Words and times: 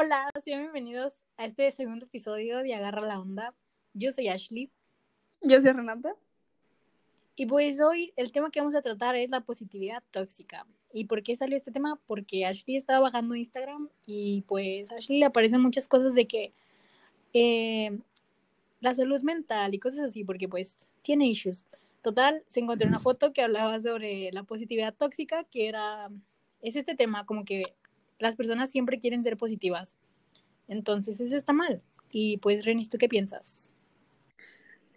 Hola, 0.00 0.30
sean 0.44 0.60
bienvenidos 0.60 1.20
a 1.36 1.44
este 1.44 1.68
segundo 1.72 2.06
episodio 2.06 2.58
de 2.58 2.72
Agarra 2.72 3.00
la 3.00 3.18
Onda. 3.18 3.52
Yo 3.94 4.12
soy 4.12 4.28
Ashley. 4.28 4.70
Yo 5.42 5.60
soy 5.60 5.72
Renata. 5.72 6.14
Y 7.34 7.46
pues 7.46 7.80
hoy 7.80 8.12
el 8.14 8.30
tema 8.30 8.52
que 8.52 8.60
vamos 8.60 8.76
a 8.76 8.80
tratar 8.80 9.16
es 9.16 9.28
la 9.28 9.40
positividad 9.40 10.04
tóxica. 10.12 10.68
¿Y 10.92 11.06
por 11.06 11.24
qué 11.24 11.34
salió 11.34 11.56
este 11.56 11.72
tema? 11.72 12.00
Porque 12.06 12.46
Ashley 12.46 12.76
estaba 12.76 13.00
bajando 13.00 13.34
Instagram 13.34 13.88
y 14.06 14.42
pues 14.42 14.92
a 14.92 14.98
Ashley 14.98 15.18
le 15.18 15.24
aparecen 15.24 15.60
muchas 15.60 15.88
cosas 15.88 16.14
de 16.14 16.28
que 16.28 16.52
eh, 17.32 17.98
la 18.78 18.94
salud 18.94 19.20
mental 19.22 19.74
y 19.74 19.80
cosas 19.80 19.98
así, 19.98 20.22
porque 20.22 20.48
pues 20.48 20.88
tiene 21.02 21.26
issues. 21.26 21.66
Total, 22.02 22.44
se 22.46 22.60
encontró 22.60 22.86
una 22.86 23.00
foto 23.00 23.32
que 23.32 23.42
hablaba 23.42 23.80
sobre 23.80 24.30
la 24.30 24.44
positividad 24.44 24.94
tóxica, 24.94 25.42
que 25.42 25.66
era, 25.66 26.08
es 26.62 26.76
este 26.76 26.94
tema, 26.94 27.26
como 27.26 27.44
que 27.44 27.74
las 28.18 28.36
personas 28.36 28.70
siempre 28.70 28.98
quieren 28.98 29.22
ser 29.24 29.36
positivas. 29.36 29.96
Entonces, 30.66 31.20
eso 31.20 31.36
está 31.36 31.52
mal. 31.52 31.82
Y 32.10 32.38
pues, 32.38 32.64
Renis, 32.64 32.90
¿tú 32.90 32.98
qué 32.98 33.08
piensas? 33.08 33.72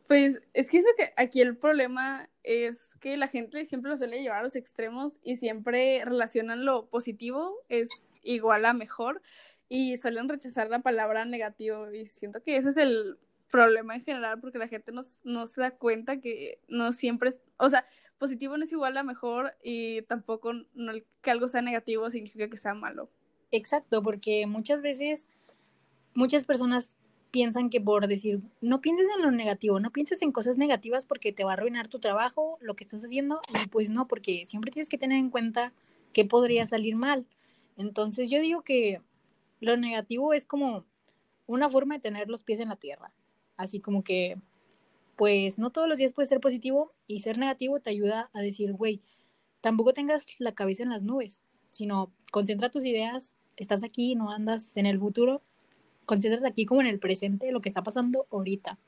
Pues 0.07 0.41
es 0.53 0.69
que, 0.69 0.79
es 0.79 0.85
que 0.97 1.13
aquí 1.15 1.39
el 1.39 1.55
problema 1.55 2.29
es 2.43 2.89
que 2.99 3.15
la 3.15 3.27
gente 3.27 3.65
siempre 3.65 3.91
lo 3.91 3.97
suele 3.97 4.21
llevar 4.21 4.39
a 4.39 4.43
los 4.43 4.57
extremos 4.57 5.17
y 5.23 5.37
siempre 5.37 6.03
relacionan 6.03 6.65
lo 6.65 6.89
positivo 6.89 7.55
es 7.69 7.87
igual 8.21 8.65
a 8.65 8.73
mejor 8.73 9.21
y 9.69 9.95
suelen 9.95 10.27
rechazar 10.27 10.69
la 10.69 10.79
palabra 10.79 11.23
negativo 11.23 11.89
y 11.93 12.07
siento 12.07 12.43
que 12.43 12.57
ese 12.57 12.71
es 12.71 12.77
el 12.77 13.19
problema 13.49 13.95
en 13.95 14.03
general 14.03 14.41
porque 14.41 14.57
la 14.57 14.67
gente 14.67 14.91
no, 14.91 15.01
no 15.23 15.47
se 15.47 15.61
da 15.61 15.71
cuenta 15.71 16.19
que 16.19 16.59
no 16.67 16.91
siempre 16.91 17.29
o 17.55 17.69
sea, 17.69 17.85
positivo 18.21 18.55
no 18.55 18.63
es 18.63 18.71
igual 18.71 18.95
a 18.97 19.03
mejor 19.03 19.57
y 19.63 20.03
tampoco 20.03 20.51
que 21.21 21.31
algo 21.31 21.47
sea 21.47 21.63
negativo 21.63 22.07
significa 22.11 22.47
que 22.47 22.57
sea 22.57 22.75
malo. 22.75 23.09
Exacto, 23.49 24.03
porque 24.03 24.45
muchas 24.45 24.83
veces 24.83 25.27
muchas 26.13 26.45
personas 26.45 26.95
piensan 27.31 27.71
que 27.71 27.81
por 27.81 28.07
decir, 28.07 28.41
no 28.61 28.79
pienses 28.79 29.07
en 29.15 29.23
lo 29.23 29.31
negativo, 29.31 29.79
no 29.79 29.89
pienses 29.91 30.21
en 30.21 30.31
cosas 30.31 30.57
negativas 30.57 31.07
porque 31.07 31.33
te 31.33 31.43
va 31.43 31.51
a 31.51 31.53
arruinar 31.53 31.87
tu 31.87 31.97
trabajo, 31.97 32.59
lo 32.61 32.75
que 32.75 32.83
estás 32.83 33.03
haciendo, 33.03 33.41
y 33.59 33.67
pues 33.69 33.89
no, 33.89 34.07
porque 34.07 34.45
siempre 34.45 34.69
tienes 34.69 34.87
que 34.87 34.99
tener 34.99 35.17
en 35.17 35.31
cuenta 35.31 35.73
que 36.13 36.23
podría 36.23 36.67
salir 36.67 36.95
mal. 36.95 37.25
Entonces 37.75 38.29
yo 38.29 38.39
digo 38.39 38.61
que 38.61 39.01
lo 39.61 39.77
negativo 39.77 40.33
es 40.33 40.45
como 40.45 40.85
una 41.47 41.69
forma 41.69 41.95
de 41.95 42.01
tener 42.01 42.29
los 42.29 42.43
pies 42.43 42.59
en 42.59 42.69
la 42.69 42.75
tierra, 42.75 43.11
así 43.57 43.79
como 43.79 44.03
que, 44.03 44.37
pues 45.21 45.59
no 45.59 45.69
todos 45.69 45.87
los 45.87 45.99
días 45.99 46.13
puede 46.13 46.27
ser 46.27 46.39
positivo 46.39 46.95
y 47.05 47.19
ser 47.19 47.37
negativo 47.37 47.79
te 47.79 47.91
ayuda 47.91 48.31
a 48.33 48.41
decir, 48.41 48.73
güey, 48.73 49.03
tampoco 49.61 49.93
tengas 49.93 50.25
la 50.39 50.53
cabeza 50.53 50.81
en 50.81 50.89
las 50.89 51.03
nubes, 51.03 51.45
sino 51.69 52.11
concentra 52.31 52.71
tus 52.71 52.85
ideas, 52.85 53.35
estás 53.55 53.83
aquí, 53.83 54.15
no 54.15 54.31
andas 54.31 54.77
en 54.77 54.87
el 54.87 54.97
futuro 54.97 55.43
concéntrate 56.05 56.47
aquí 56.47 56.65
como 56.65 56.81
en 56.81 56.87
el 56.87 56.97
presente, 56.97 57.51
lo 57.51 57.61
que 57.61 57.69
está 57.69 57.83
pasando 57.83 58.25
ahorita. 58.31 58.79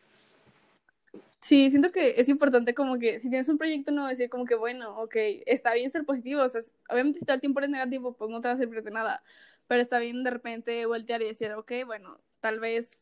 Sí, 1.40 1.70
siento 1.70 1.92
que 1.92 2.16
es 2.18 2.28
importante 2.30 2.74
como 2.74 2.98
que 2.98 3.20
si 3.20 3.30
tienes 3.30 3.48
un 3.48 3.60
proyecto 3.60 3.92
no 3.92 4.08
decir 4.08 4.28
como 4.28 4.46
que 4.46 4.56
bueno, 4.56 4.98
ok, 5.02 5.16
está 5.46 5.76
bien 5.76 5.92
ser 5.92 6.04
positivo, 6.04 6.42
o 6.42 6.50
sea, 6.50 6.62
obviamente 6.90 7.20
si 7.20 7.26
todo 7.26 7.36
el 7.36 7.42
tiempo 7.42 7.60
eres 7.60 7.70
negativo, 7.70 8.14
pues 8.14 8.32
no 8.32 8.42
te 8.42 8.48
va 8.48 8.56
a 8.56 8.58
servir 8.58 8.82
de 8.82 8.90
nada, 8.90 9.22
pero 9.68 9.84
está 9.84 10.00
bien 10.00 10.24
de 10.24 10.32
repente 10.32 10.84
voltear 10.88 11.22
y 11.22 11.26
decir, 11.26 11.52
ok, 11.52 11.74
bueno, 11.86 12.20
tal 12.40 12.60
vez 12.60 12.98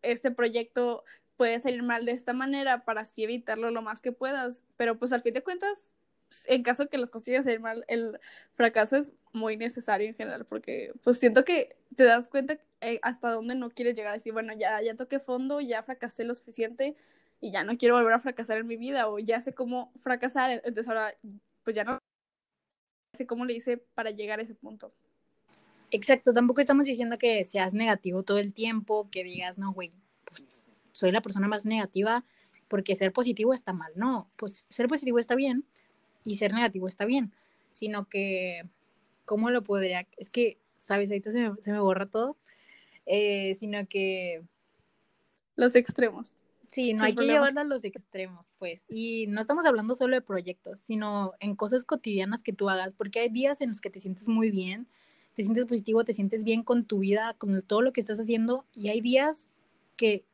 este 0.00 0.30
proyecto 0.30 1.04
puede 1.42 1.58
salir 1.58 1.82
mal 1.82 2.04
de 2.04 2.12
esta 2.12 2.32
manera 2.34 2.84
para 2.84 3.00
así 3.00 3.24
evitarlo 3.24 3.72
lo 3.72 3.82
más 3.82 4.00
que 4.00 4.12
puedas, 4.12 4.62
pero 4.76 4.96
pues 4.96 5.12
al 5.12 5.22
fin 5.22 5.34
de 5.34 5.42
cuentas 5.42 5.90
en 6.46 6.62
caso 6.62 6.88
que 6.88 6.98
las 6.98 7.10
cosas 7.10 7.26
lleguen 7.26 7.40
a 7.40 7.42
salir 7.42 7.58
mal, 7.58 7.84
el 7.88 8.16
fracaso 8.54 8.94
es 8.94 9.10
muy 9.32 9.56
necesario 9.56 10.06
en 10.06 10.14
general, 10.14 10.44
porque 10.44 10.92
pues 11.02 11.18
siento 11.18 11.44
que 11.44 11.74
te 11.96 12.04
das 12.04 12.28
cuenta 12.28 12.60
eh, 12.80 13.00
hasta 13.02 13.32
dónde 13.32 13.56
no 13.56 13.70
quieres 13.70 13.96
llegar, 13.96 14.12
decir, 14.12 14.32
bueno, 14.32 14.52
ya, 14.54 14.80
ya 14.82 14.94
toqué 14.94 15.18
fondo, 15.18 15.60
ya 15.60 15.82
fracasé 15.82 16.22
lo 16.22 16.32
suficiente 16.32 16.94
y 17.40 17.50
ya 17.50 17.64
no 17.64 17.76
quiero 17.76 17.96
volver 17.96 18.12
a 18.12 18.20
fracasar 18.20 18.58
en 18.58 18.68
mi 18.68 18.76
vida, 18.76 19.08
o 19.08 19.18
ya 19.18 19.40
sé 19.40 19.52
cómo 19.52 19.92
fracasar, 19.98 20.62
entonces 20.64 20.86
ahora 20.86 21.12
pues 21.64 21.74
ya 21.74 21.82
no 21.82 21.98
sé 23.14 23.26
cómo 23.26 23.46
le 23.46 23.54
hice 23.54 23.78
para 23.78 24.12
llegar 24.12 24.38
a 24.38 24.42
ese 24.42 24.54
punto. 24.54 24.92
Exacto, 25.90 26.32
tampoco 26.32 26.60
estamos 26.60 26.84
diciendo 26.84 27.18
que 27.18 27.42
seas 27.42 27.74
negativo 27.74 28.22
todo 28.22 28.38
el 28.38 28.54
tiempo, 28.54 29.10
que 29.10 29.24
digas, 29.24 29.58
no, 29.58 29.72
güey, 29.72 29.92
pues 30.24 30.62
soy 30.92 31.12
la 31.12 31.22
persona 31.22 31.48
más 31.48 31.64
negativa 31.64 32.24
porque 32.68 32.96
ser 32.96 33.12
positivo 33.12 33.52
está 33.52 33.72
mal. 33.72 33.92
No, 33.96 34.30
pues 34.36 34.66
ser 34.70 34.88
positivo 34.88 35.18
está 35.18 35.34
bien, 35.34 35.66
y 36.24 36.36
ser 36.36 36.52
negativo 36.52 36.86
está 36.86 37.04
bien, 37.04 37.32
sino 37.72 38.08
que, 38.08 38.62
¿cómo 39.24 39.50
lo 39.50 39.62
podría? 39.62 40.06
Es 40.16 40.30
que, 40.30 40.58
¿sabes? 40.76 41.10
Ahorita 41.10 41.30
se 41.30 41.40
me, 41.40 41.60
se 41.60 41.72
me 41.72 41.80
borra 41.80 42.06
todo, 42.06 42.36
eh, 43.06 43.54
sino 43.54 43.86
que... 43.86 44.42
Los 45.54 45.74
extremos. 45.74 46.30
Sí, 46.70 46.94
no 46.94 47.04
hay 47.04 47.14
que 47.14 47.26
llevarlo 47.26 47.60
a 47.60 47.64
los 47.64 47.84
extremos, 47.84 48.48
pues. 48.58 48.86
Y 48.88 49.26
no 49.28 49.42
estamos 49.42 49.66
hablando 49.66 49.94
solo 49.94 50.16
de 50.16 50.22
proyectos, 50.22 50.80
sino 50.80 51.34
en 51.40 51.54
cosas 51.54 51.84
cotidianas 51.84 52.42
que 52.42 52.54
tú 52.54 52.70
hagas, 52.70 52.94
porque 52.94 53.20
hay 53.20 53.28
días 53.28 53.60
en 53.60 53.68
los 53.68 53.82
que 53.82 53.90
te 53.90 54.00
sientes 54.00 54.28
muy 54.28 54.50
bien, 54.50 54.88
te 55.34 55.42
sientes 55.42 55.66
positivo, 55.66 56.04
te 56.04 56.14
sientes 56.14 56.44
bien 56.44 56.62
con 56.62 56.86
tu 56.86 57.00
vida, 57.00 57.34
con 57.36 57.60
todo 57.62 57.82
lo 57.82 57.92
que 57.92 58.00
estás 58.00 58.18
haciendo, 58.18 58.64
y 58.74 58.88
hay 58.88 59.02
días 59.02 59.50
que 59.96 60.24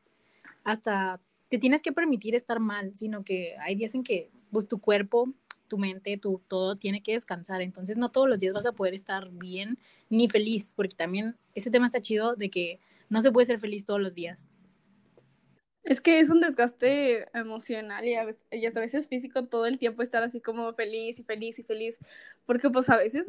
hasta 0.65 1.21
te 1.49 1.59
tienes 1.59 1.83
que 1.83 1.93
permitir 1.93 2.35
estar 2.35 2.61
mal, 2.61 2.95
sino 2.95 3.25
que 3.25 3.57
hay 3.61 3.75
días 3.75 3.95
en 3.95 4.05
que 4.05 4.31
pues, 4.51 4.69
tu 4.69 4.81
cuerpo 4.81 5.33
tu 5.69 5.79
mente, 5.79 6.17
tu 6.17 6.43
todo 6.49 6.77
tiene 6.77 7.03
que 7.03 7.13
descansar. 7.13 7.63
Entonces 7.63 7.97
no 7.97 8.11
todos 8.11 8.29
los 8.29 8.39
días 8.39 8.55
vas 8.55 8.67
a 8.67 8.73
poder 8.73 8.95
estar 8.95 9.31
bien 9.31 9.79
ni 10.09 10.29
feliz, 10.29 10.73
porque 10.75 10.97
también 10.97 11.37
ese 11.55 11.71
tema 11.71 11.87
está 11.87 12.01
chido 12.01 12.35
de 12.35 12.51
que 12.51 12.81
no 13.09 13.23
se 13.23 13.31
puede 13.31 13.47
ser 13.47 13.61
feliz 13.61 13.85
todos 13.85 14.01
los 14.01 14.15
días. 14.15 14.49
Es 15.85 16.01
que 16.01 16.21
es 16.21 16.29
un 16.29 16.41
desgaste 16.41 17.29
emocional 17.39 18.07
y 18.07 18.15
a, 18.15 18.25
veces, 18.25 19.09
físico 19.09 19.45
todo 19.47 19.65
el 19.65 19.79
tiempo 19.79 20.03
estar 20.03 20.23
así 20.23 20.41
como 20.41 20.75
feliz 20.75 21.19
y 21.19 21.23
feliz 21.23 21.59
y 21.59 21.63
feliz, 21.63 21.99
porque 22.45 22.69
pues 22.69 22.91
a 22.91 22.97
veces 22.97 23.27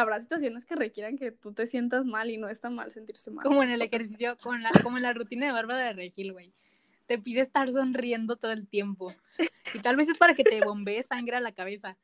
habrá 0.00 0.20
situaciones 0.20 0.64
que 0.64 0.76
requieran 0.76 1.16
que 1.16 1.32
tú 1.32 1.52
te 1.52 1.66
sientas 1.66 2.04
mal 2.04 2.30
y 2.30 2.36
no 2.36 2.48
está 2.48 2.70
mal 2.70 2.90
sentirse 2.90 3.30
mal. 3.30 3.44
Como 3.44 3.62
en 3.62 3.70
el 3.70 3.82
ejercicio, 3.82 4.36
con 4.38 4.62
la, 4.62 4.70
como 4.82 4.96
en 4.96 5.02
la 5.02 5.12
rutina 5.12 5.46
de 5.46 5.52
barba 5.52 5.76
de 5.76 5.92
Regil, 5.92 6.32
güey 6.32 6.52
te 7.08 7.18
pide 7.18 7.40
estar 7.40 7.72
sonriendo 7.72 8.36
todo 8.36 8.52
el 8.52 8.68
tiempo. 8.68 9.12
Y 9.74 9.80
tal 9.80 9.96
vez 9.96 10.08
es 10.08 10.18
para 10.18 10.34
que 10.34 10.44
te 10.44 10.60
bombee 10.60 11.02
sangre 11.02 11.36
a 11.36 11.40
la 11.40 11.52
cabeza, 11.52 11.96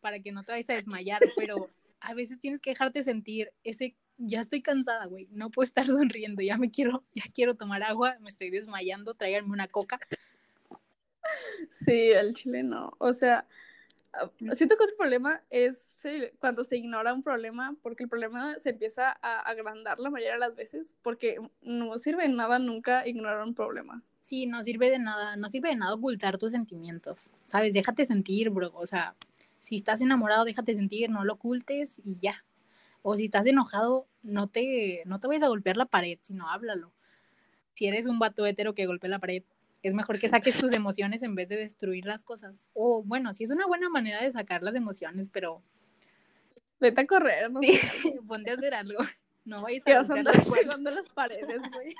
para 0.00 0.18
que 0.20 0.32
no 0.32 0.42
te 0.42 0.52
vayas 0.52 0.68
a 0.70 0.74
desmayar, 0.74 1.22
pero 1.36 1.70
a 2.00 2.12
veces 2.12 2.40
tienes 2.40 2.60
que 2.60 2.70
dejarte 2.70 3.02
sentir 3.04 3.52
ese, 3.62 3.96
ya 4.18 4.40
estoy 4.40 4.60
cansada, 4.60 5.06
güey, 5.06 5.28
no 5.30 5.50
puedo 5.50 5.64
estar 5.64 5.86
sonriendo, 5.86 6.42
ya 6.42 6.58
me 6.58 6.70
quiero, 6.70 7.04
ya 7.14 7.22
quiero 7.32 7.54
tomar 7.54 7.84
agua, 7.84 8.16
me 8.20 8.28
estoy 8.28 8.50
desmayando, 8.50 9.14
tráiganme 9.14 9.52
una 9.52 9.68
coca. 9.68 9.98
Sí, 11.70 12.10
el 12.10 12.32
chile 12.32 12.62
no, 12.62 12.90
o 12.98 13.12
sea, 13.12 13.46
siento 14.54 14.76
que 14.76 14.84
otro 14.84 14.96
problema 14.96 15.42
es 15.50 15.96
cuando 16.38 16.64
se 16.64 16.76
ignora 16.76 17.12
un 17.12 17.22
problema, 17.22 17.76
porque 17.82 18.04
el 18.04 18.08
problema 18.08 18.58
se 18.58 18.70
empieza 18.70 19.16
a 19.22 19.40
agrandar 19.40 19.98
la 19.98 20.10
mayoría 20.10 20.34
de 20.34 20.40
las 20.40 20.54
veces, 20.54 20.96
porque 21.02 21.38
no 21.62 21.98
sirve 21.98 22.22
de 22.22 22.30
nada 22.30 22.58
nunca 22.58 23.06
ignorar 23.06 23.42
un 23.42 23.54
problema. 23.54 24.02
Sí, 24.20 24.46
no 24.46 24.62
sirve 24.62 24.90
de 24.90 24.98
nada, 24.98 25.36
no 25.36 25.48
sirve 25.48 25.70
de 25.70 25.76
nada 25.76 25.94
ocultar 25.94 26.38
tus 26.38 26.52
sentimientos, 26.52 27.30
¿sabes? 27.44 27.72
Déjate 27.72 28.04
sentir, 28.04 28.50
bro, 28.50 28.70
o 28.74 28.86
sea, 28.86 29.14
si 29.60 29.76
estás 29.76 30.00
enamorado, 30.00 30.44
déjate 30.44 30.74
sentir, 30.74 31.10
no 31.10 31.24
lo 31.24 31.34
ocultes 31.34 32.00
y 32.04 32.18
ya. 32.20 32.44
O 33.02 33.16
si 33.16 33.26
estás 33.26 33.46
enojado, 33.46 34.06
no 34.22 34.48
te, 34.48 35.02
no 35.06 35.18
te 35.18 35.28
vayas 35.28 35.44
a 35.44 35.48
golpear 35.48 35.76
la 35.76 35.86
pared, 35.86 36.18
sino 36.22 36.50
háblalo. 36.50 36.92
Si 37.74 37.86
eres 37.86 38.06
un 38.06 38.18
vato 38.18 38.44
hetero 38.44 38.74
que 38.74 38.86
golpea 38.86 39.08
la 39.08 39.18
pared, 39.18 39.44
es 39.82 39.94
mejor 39.94 40.18
que 40.18 40.28
saques 40.28 40.58
tus 40.58 40.72
emociones 40.72 41.22
en 41.22 41.34
vez 41.34 41.48
de 41.48 41.56
destruir 41.56 42.04
las 42.04 42.24
cosas. 42.24 42.66
O 42.74 43.02
bueno, 43.02 43.32
sí 43.34 43.44
es 43.44 43.50
una 43.50 43.66
buena 43.66 43.88
manera 43.88 44.22
de 44.22 44.32
sacar 44.32 44.62
las 44.62 44.74
emociones, 44.74 45.28
pero... 45.28 45.62
Vete 46.80 47.00
a 47.00 47.06
correr, 47.06 47.50
no 47.50 47.60
sí, 47.60 47.72
ponte 48.28 48.50
a 48.50 48.54
hacer 48.54 48.74
algo. 48.74 49.00
No 49.44 49.62
vayas 49.62 50.10
a 50.10 50.14
andar 50.14 50.94
las 50.94 51.08
paredes, 51.08 51.60
güey. 51.72 51.94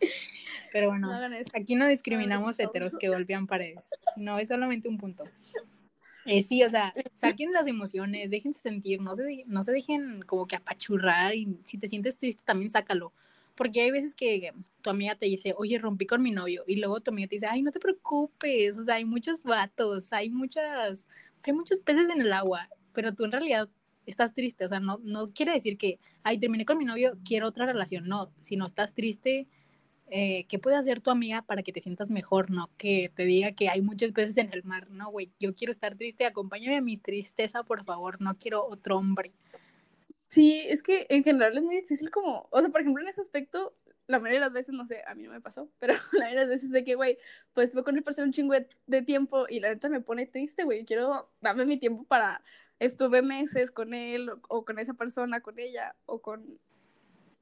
Pero 0.72 0.88
bueno, 0.88 1.10
aquí 1.52 1.74
no 1.74 1.86
discriminamos 1.86 2.58
heteros 2.58 2.96
que 2.96 3.08
golpean 3.08 3.46
paredes, 3.46 3.90
sino 4.14 4.38
es 4.38 4.48
solamente 4.48 4.88
un 4.88 4.98
punto. 4.98 5.24
Eh, 6.26 6.42
sí, 6.42 6.62
o 6.62 6.70
sea, 6.70 6.94
saquen 7.14 7.52
las 7.52 7.66
emociones, 7.66 8.30
déjense 8.30 8.60
sentir, 8.60 9.00
no 9.00 9.16
se, 9.16 9.44
no 9.46 9.64
se 9.64 9.72
dejen 9.72 10.22
como 10.22 10.46
que 10.46 10.56
apachurrar 10.56 11.34
y 11.34 11.58
si 11.64 11.78
te 11.78 11.88
sientes 11.88 12.18
triste 12.18 12.42
también 12.44 12.70
sácalo. 12.70 13.12
Porque 13.54 13.82
hay 13.82 13.90
veces 13.90 14.14
que 14.14 14.52
tu 14.82 14.90
amiga 14.90 15.14
te 15.14 15.26
dice, 15.26 15.54
oye, 15.56 15.78
rompí 15.78 16.06
con 16.06 16.22
mi 16.22 16.30
novio, 16.30 16.64
y 16.66 16.76
luego 16.76 17.00
tu 17.00 17.10
amiga 17.10 17.28
te 17.28 17.36
dice, 17.36 17.46
ay, 17.46 17.62
no 17.62 17.70
te 17.70 17.80
preocupes, 17.80 18.78
o 18.78 18.84
sea, 18.84 18.96
hay 18.96 19.04
muchos 19.04 19.42
vatos, 19.42 20.12
hay 20.12 20.30
muchas, 20.30 21.08
hay 21.42 21.52
muchos 21.52 21.80
peces 21.80 22.08
en 22.08 22.20
el 22.20 22.32
agua, 22.32 22.68
pero 22.92 23.14
tú 23.14 23.24
en 23.24 23.32
realidad 23.32 23.68
estás 24.06 24.34
triste, 24.34 24.64
o 24.64 24.68
sea, 24.68 24.80
no, 24.80 24.98
no 25.02 25.28
quiere 25.28 25.52
decir 25.52 25.76
que, 25.76 25.98
ay, 26.22 26.38
terminé 26.38 26.64
con 26.64 26.78
mi 26.78 26.84
novio, 26.84 27.18
quiero 27.24 27.48
otra 27.48 27.66
relación, 27.66 28.08
no, 28.08 28.32
si 28.40 28.56
no 28.56 28.66
estás 28.66 28.94
triste, 28.94 29.46
eh, 30.12 30.44
¿qué 30.48 30.58
puede 30.58 30.76
hacer 30.76 31.00
tu 31.00 31.10
amiga 31.10 31.42
para 31.42 31.62
que 31.62 31.72
te 31.72 31.80
sientas 31.80 32.10
mejor, 32.10 32.50
no? 32.50 32.68
Que 32.76 33.12
te 33.14 33.24
diga 33.24 33.52
que 33.52 33.68
hay 33.68 33.80
muchas 33.80 34.12
veces 34.12 34.36
en 34.38 34.52
el 34.52 34.64
mar, 34.64 34.90
no, 34.90 35.10
güey, 35.10 35.30
yo 35.38 35.54
quiero 35.54 35.70
estar 35.70 35.96
triste, 35.96 36.26
acompáñame 36.26 36.76
a 36.76 36.80
mi 36.80 36.96
tristeza, 36.96 37.62
por 37.62 37.84
favor, 37.84 38.20
no 38.20 38.36
quiero 38.36 38.66
otro 38.66 38.96
hombre. 38.96 39.32
Sí, 40.30 40.64
es 40.68 40.84
que 40.84 41.08
en 41.10 41.24
general 41.24 41.58
es 41.58 41.64
muy 41.64 41.74
difícil 41.74 42.08
como, 42.08 42.46
o 42.52 42.60
sea, 42.60 42.68
por 42.68 42.80
ejemplo, 42.80 43.02
en 43.02 43.08
ese 43.08 43.20
aspecto, 43.20 43.74
la 44.06 44.20
mayoría 44.20 44.38
de 44.38 44.46
las 44.46 44.52
veces, 44.52 44.72
no 44.72 44.86
sé, 44.86 45.02
a 45.04 45.16
mí 45.16 45.24
no 45.24 45.32
me 45.32 45.40
pasó, 45.40 45.68
pero 45.80 45.94
la 46.12 46.20
mayoría 46.20 46.42
de 46.42 46.46
las 46.46 46.48
veces 46.48 46.70
de 46.70 46.84
que, 46.84 46.94
güey, 46.94 47.18
pues 47.52 47.66
estuve 47.66 47.82
con 47.82 47.96
esa 47.96 48.04
persona 48.04 48.26
un 48.26 48.32
chingo 48.32 48.54
de, 48.86 49.02
tiempo 49.02 49.46
y 49.48 49.58
la 49.58 49.70
neta 49.70 49.88
me 49.88 50.00
pone 50.00 50.26
triste, 50.26 50.62
güey, 50.62 50.84
quiero 50.84 51.32
darme 51.40 51.66
mi 51.66 51.78
tiempo 51.78 52.04
para, 52.04 52.44
estuve 52.78 53.22
meses 53.22 53.72
con 53.72 53.92
él 53.92 54.30
o, 54.48 54.64
con 54.64 54.78
esa 54.78 54.94
persona, 54.94 55.40
con 55.40 55.58
ella 55.58 55.96
o 56.06 56.22
con 56.22 56.60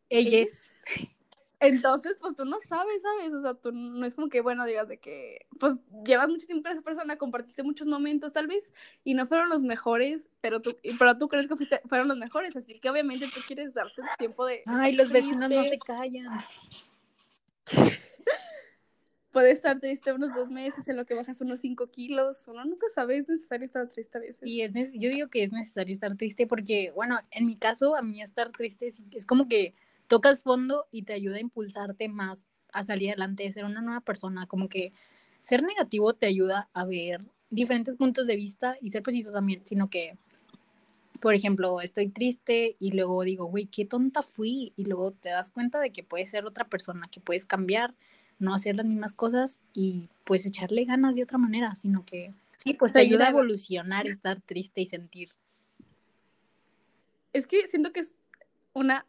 ellas. 0.09 0.73
Entonces, 1.61 2.17
pues 2.21 2.37
tú 2.37 2.45
no 2.45 2.61
sabes, 2.61 3.03
¿sabes? 3.03 3.35
O 3.35 3.41
sea, 3.41 3.55
tú 3.55 3.73
no 3.73 4.07
es 4.07 4.15
como 4.15 4.29
que, 4.29 4.43
bueno, 4.43 4.65
digas 4.65 4.87
de 4.87 4.99
que, 4.99 5.47
pues 5.59 5.81
llevas 6.05 6.29
mucho 6.29 6.47
tiempo 6.47 6.63
con 6.63 6.73
esa 6.73 6.83
persona, 6.83 7.17
compartiste 7.17 7.65
muchos 7.65 7.89
momentos 7.89 8.33
tal 8.33 8.47
vez, 8.47 8.73
y 9.03 9.15
no 9.15 9.27
fueron 9.27 9.49
los 9.49 9.65
mejores, 9.65 10.29
pero 10.41 10.61
tú, 10.61 10.77
pero 10.99 11.19
tú 11.19 11.29
crees 11.29 11.49
que 11.49 11.57
fueron 11.89 12.07
los 12.07 12.17
mejores, 12.17 12.57
así 12.57 12.79
que 12.79 12.89
obviamente 12.89 13.27
tú 13.35 13.41
quieres 13.47 13.75
darte 13.75 14.03
tiempo 14.19 14.47
de... 14.47 14.63
Ay, 14.67 14.95
los 14.95 15.11
vecinos 15.11 15.51
no 15.51 15.65
se 15.65 15.79
callan. 15.81 16.39
Puede 19.33 19.51
estar 19.51 19.79
triste 19.79 20.13
unos 20.13 20.35
dos 20.35 20.49
meses 20.49 20.89
en 20.89 20.97
lo 20.97 21.05
que 21.05 21.15
bajas 21.15 21.41
unos 21.41 21.61
cinco 21.61 21.91
kilos, 21.91 22.47
uno 22.49 22.65
nunca 22.65 22.87
sabe, 22.89 23.19
es 23.19 23.29
necesario 23.29 23.67
estar 23.67 23.87
triste 23.89 24.17
a 24.17 24.21
veces. 24.21 24.39
Sí, 24.43 24.63
es 24.63 24.73
yo 24.95 25.11
digo 25.11 25.29
que 25.29 25.43
es 25.43 25.53
necesario 25.53 25.93
estar 25.93 26.17
triste 26.17 26.47
porque, 26.47 26.93
bueno, 26.95 27.19
en 27.33 27.47
mi 27.47 27.57
caso, 27.57 27.97
a 27.97 28.03
mí 28.03 28.23
estar 28.23 28.51
triste 28.53 28.87
es 28.87 29.27
como 29.27 29.49
que 29.49 29.75
tocas 30.09 30.43
fondo 30.43 30.87
y 30.91 31.03
te 31.03 31.13
ayuda 31.13 31.37
a 31.37 31.41
impulsarte 31.41 32.09
más 32.09 32.47
a 32.73 32.85
salir 32.85 33.11
adelante, 33.11 33.47
a 33.47 33.53
ser 33.53 33.65
una 33.65 33.81
nueva 33.81 34.01
persona, 34.01 34.47
como 34.47 34.69
que 34.69 34.93
ser 35.41 35.63
negativo 35.63 36.15
te 36.15 36.27
ayuda 36.27 36.69
a 36.73 36.85
ver 36.85 37.25
diferentes 37.51 37.97
puntos 37.97 38.27
de 38.27 38.37
vista 38.37 38.77
y 38.81 38.91
ser 38.91 39.03
positivo 39.03 39.33
también, 39.33 39.65
sino 39.65 39.89
que, 39.89 40.19
por 41.21 41.35
ejemplo, 41.35 41.81
estoy 41.81 42.09
triste 42.09 42.77
y 42.79 42.93
luego 42.93 43.23
digo, 43.23 43.47
güey, 43.47 43.67
qué 43.67 43.85
tonta 43.85 44.23
fui 44.23 44.73
y 44.77 44.85
luego 44.85 45.13
te 45.13 45.31
das 45.31 45.51
cuenta 45.51 45.81
de 45.81 45.91
que 45.91 46.03
puedes 46.03 46.31
ser 46.31 46.45
otra 46.45 46.67
persona, 46.69 47.09
que 47.11 47.21
puedes 47.21 47.45
cambiar, 47.45 47.95
no 48.39 48.55
hacer 48.55 48.77
las 48.77 48.87
mismas 48.87 49.15
cosas 49.15 49.61
y 49.73 50.09
pues 50.25 50.47
echarle 50.47 50.85
ganas 50.85 51.17
de 51.17 51.23
otra 51.23 51.39
manera, 51.39 51.75
sino 51.75 52.05
que 52.05 52.35
sí, 52.59 52.75
pues 52.75 52.93
te, 52.93 53.01
ayuda 53.01 53.27
a 53.27 53.31
evolucionar, 53.31 54.07
estar 54.07 54.41
triste 54.41 54.81
y 54.81 54.87
sentir. 54.87 55.31
Es 57.33 57.47
que 57.47 57.67
siento 57.69 57.93
que 57.93 58.01
es 58.01 58.15
una 58.75 59.07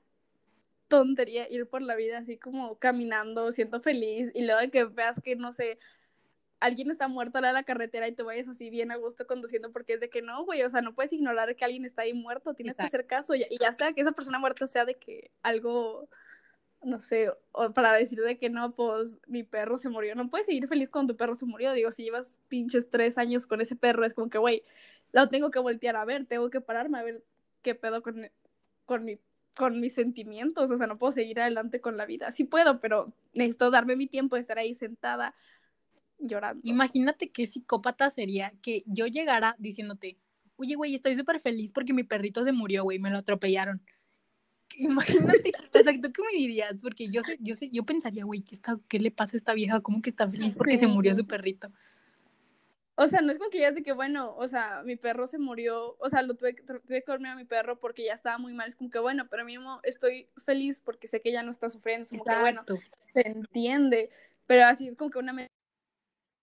tontería 0.89 1.49
ir 1.49 1.67
por 1.67 1.81
la 1.81 1.95
vida 1.95 2.17
así 2.17 2.37
como 2.37 2.77
caminando, 2.77 3.53
siendo 3.53 3.79
feliz 3.79 4.31
y 4.33 4.43
luego 4.43 4.59
de 4.59 4.69
que 4.69 4.83
veas 4.83 5.21
que, 5.21 5.37
no 5.37 5.53
sé, 5.53 5.79
alguien 6.59 6.91
está 6.91 7.07
muerto 7.07 7.37
a 7.37 7.41
la 7.41 7.63
carretera 7.63 8.07
y 8.07 8.11
te 8.11 8.23
vayas 8.23 8.49
así 8.49 8.69
bien 8.69 8.91
a 8.91 8.97
gusto 8.97 9.25
conduciendo 9.25 9.71
porque 9.71 9.93
es 9.93 9.99
de 10.01 10.09
que 10.09 10.21
no, 10.21 10.43
güey, 10.43 10.63
o 10.63 10.69
sea, 10.69 10.81
no 10.81 10.93
puedes 10.93 11.13
ignorar 11.13 11.55
que 11.55 11.63
alguien 11.63 11.85
está 11.85 12.01
ahí 12.01 12.13
muerto, 12.13 12.53
tienes 12.53 12.75
que 12.75 12.83
hacer 12.83 13.07
caso 13.07 13.35
y, 13.35 13.45
ya 13.61 13.71
sea 13.71 13.93
que 13.93 14.01
esa 14.01 14.11
persona 14.11 14.39
muerta 14.39 14.67
sea 14.67 14.83
de 14.83 14.95
que 14.95 15.31
algo, 15.41 16.09
no 16.83 16.99
sé, 16.99 17.31
o 17.51 17.71
para 17.71 17.93
decir 17.93 18.19
de 18.19 18.37
que 18.37 18.49
no, 18.49 18.75
pues 18.75 19.17
mi 19.27 19.43
perro 19.43 19.77
se 19.77 19.89
murió, 19.89 20.15
no 20.15 20.29
puedes 20.29 20.47
seguir 20.47 20.67
feliz 20.67 20.89
cuando 20.89 21.13
tu 21.13 21.17
perro 21.17 21.35
se 21.35 21.45
murió, 21.45 21.71
digo, 21.73 21.91
si 21.91 22.03
llevas 22.03 22.39
pinches 22.49 22.89
tres 22.89 23.17
años 23.17 23.45
con 23.47 23.61
ese 23.61 23.75
perro, 23.75 24.05
es 24.05 24.13
como 24.13 24.29
que, 24.29 24.39
güey, 24.39 24.63
lo 25.13 25.29
tengo 25.29 25.51
que 25.51 25.59
voltear 25.59 25.95
a 25.95 26.05
ver, 26.05 26.25
tengo 26.25 26.49
que 26.49 26.61
pararme 26.61 26.99
a 26.99 27.03
ver 27.03 27.23
qué 27.61 27.75
pedo 27.75 28.01
con, 28.01 28.29
con 28.85 29.05
mi 29.05 29.19
con 29.59 29.81
mis 29.81 29.93
sentimientos, 29.93 30.71
o 30.71 30.77
sea, 30.77 30.87
no 30.87 30.97
puedo 30.97 31.11
seguir 31.11 31.37
adelante 31.41 31.81
con 31.81 31.97
la 31.97 32.05
vida. 32.05 32.31
Sí 32.31 32.45
puedo, 32.45 32.79
pero 32.79 33.13
necesito 33.33 33.69
darme 33.69 33.97
mi 33.97 34.07
tiempo 34.07 34.37
de 34.37 34.41
estar 34.41 34.57
ahí 34.57 34.73
sentada 34.73 35.35
llorando. 36.17 36.61
Imagínate 36.63 37.29
qué 37.29 37.45
psicópata 37.45 38.09
sería 38.09 38.53
que 38.61 38.83
yo 38.85 39.05
llegara 39.07 39.57
diciéndote, 39.59 40.17
oye, 40.55 40.75
güey, 40.75 40.95
estoy 40.95 41.17
súper 41.17 41.41
feliz 41.41 41.73
porque 41.73 41.91
mi 41.91 42.05
perrito 42.05 42.45
se 42.45 42.53
murió, 42.53 42.85
güey, 42.85 42.99
me 42.99 43.09
lo 43.09 43.17
atropellaron. 43.17 43.81
Imagínate, 44.77 45.51
exacto, 45.73 46.09
¿qué 46.13 46.21
me 46.21 46.37
dirías? 46.37 46.79
Porque 46.81 47.09
yo 47.09 47.21
sé, 47.21 47.37
yo 47.41 47.53
sé, 47.53 47.69
yo 47.69 47.83
pensaría, 47.83 48.23
güey, 48.23 48.43
¿qué, 48.43 48.55
está, 48.55 48.79
¿qué 48.87 48.97
le 48.97 49.11
pasa 49.11 49.35
a 49.35 49.39
esta 49.39 49.53
vieja? 49.53 49.81
¿Cómo 49.81 50.01
que 50.01 50.09
está 50.09 50.25
feliz 50.29 50.55
porque 50.55 50.77
se 50.77 50.87
murió 50.87 51.13
su 51.13 51.27
perrito? 51.27 51.69
O 53.01 53.07
sea, 53.07 53.21
no 53.21 53.31
es 53.31 53.37
como 53.37 53.49
que 53.49 53.59
ya 53.59 53.71
de 53.71 53.81
que, 53.81 53.93
bueno, 53.93 54.35
o 54.35 54.45
sea, 54.49 54.83
mi 54.83 54.97
perro 54.97 55.25
se 55.25 55.39
murió, 55.39 55.95
o 55.99 56.09
sea, 56.09 56.21
lo 56.21 56.33
tuve, 56.33 56.53
tuve 56.53 57.01
que 57.01 57.11
dormir 57.11 57.27
a 57.27 57.35
mi 57.35 57.45
perro 57.45 57.79
porque 57.79 58.03
ya 58.03 58.13
estaba 58.13 58.37
muy 58.37 58.51
mal. 58.51 58.67
Es 58.67 58.75
como 58.75 58.89
que, 58.89 58.99
bueno, 58.99 59.29
pero 59.29 59.45
mismo 59.45 59.79
estoy 59.83 60.27
feliz 60.45 60.81
porque 60.81 61.07
sé 61.07 61.21
que 61.21 61.31
ya 61.31 61.41
no 61.41 61.53
está 61.53 61.69
sufriendo. 61.69 62.03
Es 62.03 62.09
como 62.09 62.25
que, 62.25 62.39
bueno, 62.41 62.65
se 63.13 63.21
entiende. 63.25 64.09
Pero 64.47 64.65
así 64.65 64.89
es 64.89 64.97
como 64.97 65.11
que 65.11 65.19
una 65.19 65.47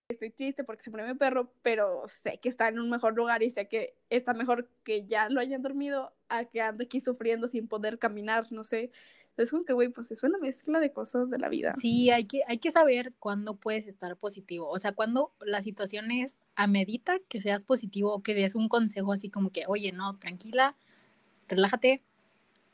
estoy 0.08 0.30
triste 0.30 0.64
porque 0.64 0.82
se 0.82 0.90
murió 0.90 1.06
mi 1.06 1.14
perro, 1.14 1.52
pero 1.60 2.06
sé 2.06 2.38
que 2.38 2.48
está 2.48 2.68
en 2.68 2.78
un 2.78 2.88
mejor 2.88 3.14
lugar 3.14 3.42
y 3.42 3.50
sé 3.50 3.68
que 3.68 3.94
está 4.08 4.32
mejor 4.32 4.66
que 4.82 5.04
ya 5.04 5.28
lo 5.28 5.40
hayan 5.40 5.60
dormido 5.60 6.14
a 6.30 6.46
que 6.46 6.62
ande 6.62 6.84
aquí 6.84 7.02
sufriendo 7.02 7.48
sin 7.48 7.68
poder 7.68 7.98
caminar, 7.98 8.50
no 8.50 8.64
sé. 8.64 8.90
Es 9.36 9.50
como 9.50 9.64
que, 9.64 9.74
güey, 9.74 9.88
pues 9.90 10.10
es 10.10 10.22
una 10.22 10.38
mezcla 10.38 10.80
de 10.80 10.92
cosas 10.92 11.28
de 11.28 11.38
la 11.38 11.48
vida. 11.48 11.74
Sí, 11.76 12.10
hay 12.10 12.24
que, 12.24 12.42
hay 12.46 12.58
que 12.58 12.70
saber 12.70 13.12
cuándo 13.18 13.56
puedes 13.56 13.86
estar 13.86 14.16
positivo. 14.16 14.68
O 14.68 14.78
sea, 14.78 14.92
cuando 14.92 15.34
la 15.40 15.60
situación 15.60 16.10
es 16.10 16.40
a 16.54 16.66
medita 16.66 17.18
que 17.28 17.40
seas 17.40 17.64
positivo 17.64 18.14
o 18.14 18.22
que 18.22 18.34
des 18.34 18.54
un 18.54 18.68
consejo 18.68 19.12
así 19.12 19.28
como 19.28 19.50
que, 19.50 19.64
oye, 19.66 19.92
no, 19.92 20.18
tranquila, 20.18 20.74
relájate, 21.48 22.02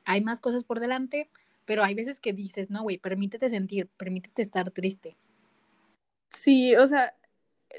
hay 0.04 0.20
más 0.20 0.38
cosas 0.38 0.62
por 0.62 0.78
delante, 0.78 1.30
pero 1.64 1.82
hay 1.82 1.94
veces 1.94 2.20
que 2.20 2.32
dices, 2.32 2.70
no, 2.70 2.82
güey, 2.82 2.98
permítete 2.98 3.48
sentir, 3.48 3.88
permítete 3.96 4.42
estar 4.42 4.70
triste. 4.70 5.16
Sí, 6.28 6.76
o 6.76 6.86
sea, 6.86 7.14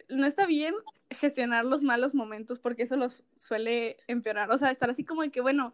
no 0.10 0.26
está 0.26 0.46
bien 0.46 0.74
gestionar 1.10 1.66
los 1.66 1.84
malos 1.84 2.16
momentos 2.16 2.60
porque 2.60 2.84
eso 2.84 2.96
los 2.96 3.24
suele 3.36 3.98
empeorar. 4.08 4.52
O 4.52 4.58
sea, 4.58 4.72
estar 4.72 4.90
así 4.90 5.04
como 5.04 5.22
de 5.22 5.32
que, 5.32 5.42
bueno, 5.42 5.74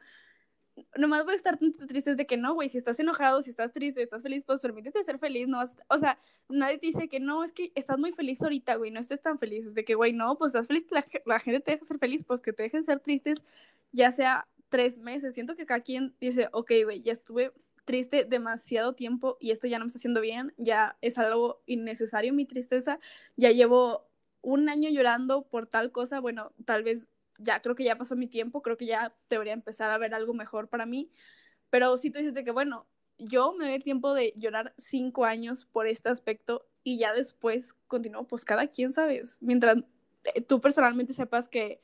nomás 0.97 1.23
voy 1.23 1.33
a 1.33 1.35
estar 1.35 1.57
tan 1.57 1.73
triste 1.73 2.15
de 2.15 2.25
que 2.25 2.37
no, 2.37 2.53
güey, 2.53 2.69
si 2.69 2.77
estás 2.77 2.99
enojado, 2.99 3.41
si 3.41 3.49
estás 3.49 3.71
triste, 3.71 4.01
estás 4.01 4.23
feliz, 4.23 4.43
pues 4.45 4.61
permítete 4.61 5.03
ser 5.03 5.19
feliz, 5.19 5.47
no, 5.47 5.63
o 5.87 5.97
sea, 5.97 6.19
nadie 6.47 6.77
dice 6.77 7.07
que 7.07 7.19
no, 7.19 7.43
es 7.43 7.51
que 7.51 7.71
estás 7.75 7.97
muy 7.97 8.11
feliz 8.11 8.41
ahorita, 8.41 8.75
güey, 8.75 8.91
no 8.91 8.99
estés 8.99 9.21
tan 9.21 9.39
feliz, 9.39 9.65
es 9.65 9.73
de 9.73 9.85
que, 9.85 9.95
güey, 9.95 10.13
no, 10.13 10.37
pues 10.37 10.49
estás 10.49 10.67
feliz, 10.67 10.87
la, 10.91 11.05
la, 11.25 11.39
gente 11.39 11.59
te 11.59 11.71
deja 11.71 11.85
ser 11.85 11.99
feliz, 11.99 12.23
pues 12.23 12.41
que 12.41 12.53
te 12.53 12.63
dejen 12.63 12.83
ser 12.83 12.99
tristes, 12.99 13.43
ya 13.91 14.11
sea 14.11 14.47
tres 14.69 14.97
meses, 14.97 15.33
siento 15.33 15.55
que 15.55 15.65
cada 15.65 15.81
quien 15.81 16.15
dice, 16.19 16.49
ok, 16.51 16.71
güey, 16.85 17.01
ya 17.01 17.13
estuve 17.13 17.51
triste 17.85 18.23
demasiado 18.23 18.93
tiempo 18.93 19.37
y 19.39 19.51
esto 19.51 19.67
ya 19.67 19.79
no 19.79 19.85
me 19.85 19.87
está 19.87 19.97
haciendo 19.97 20.21
bien, 20.21 20.53
ya 20.57 20.97
es 21.01 21.17
algo 21.17 21.63
innecesario 21.65 22.33
mi 22.33 22.45
tristeza, 22.45 22.99
ya 23.35 23.51
llevo 23.51 24.07
un 24.41 24.69
año 24.69 24.89
llorando 24.89 25.41
por 25.41 25.67
tal 25.67 25.91
cosa, 25.91 26.19
bueno, 26.19 26.51
tal 26.65 26.83
vez 26.83 27.07
ya 27.39 27.61
creo 27.61 27.75
que 27.75 27.83
ya 27.83 27.97
pasó 27.97 28.15
mi 28.15 28.27
tiempo, 28.27 28.61
creo 28.61 28.77
que 28.77 28.85
ya 28.85 29.15
debería 29.29 29.53
empezar 29.53 29.89
a 29.89 29.97
ver 29.97 30.13
algo 30.13 30.33
mejor 30.33 30.67
para 30.67 30.85
mí. 30.85 31.09
Pero 31.69 31.97
si 31.97 32.11
tú 32.11 32.19
dices 32.19 32.33
de 32.33 32.43
que, 32.43 32.51
bueno, 32.51 32.85
yo 33.17 33.53
me 33.53 33.65
doy 33.65 33.73
el 33.73 33.83
tiempo 33.83 34.13
de 34.13 34.33
llorar 34.35 34.73
cinco 34.77 35.25
años 35.25 35.65
por 35.65 35.87
este 35.87 36.09
aspecto 36.09 36.65
y 36.83 36.97
ya 36.97 37.13
después 37.13 37.73
continúo, 37.87 38.25
pues 38.27 38.45
cada 38.45 38.67
quien, 38.67 38.91
¿sabes? 38.91 39.37
Mientras 39.41 39.77
eh, 40.35 40.41
tú 40.41 40.61
personalmente 40.61 41.13
sepas 41.13 41.47
que 41.47 41.81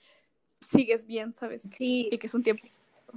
sigues 0.62 1.06
bien, 1.06 1.34
¿sabes? 1.34 1.64
Sí. 1.72 2.10
Y 2.12 2.18
que 2.18 2.28
es 2.28 2.34
un 2.34 2.44
tiempo. 2.44 2.64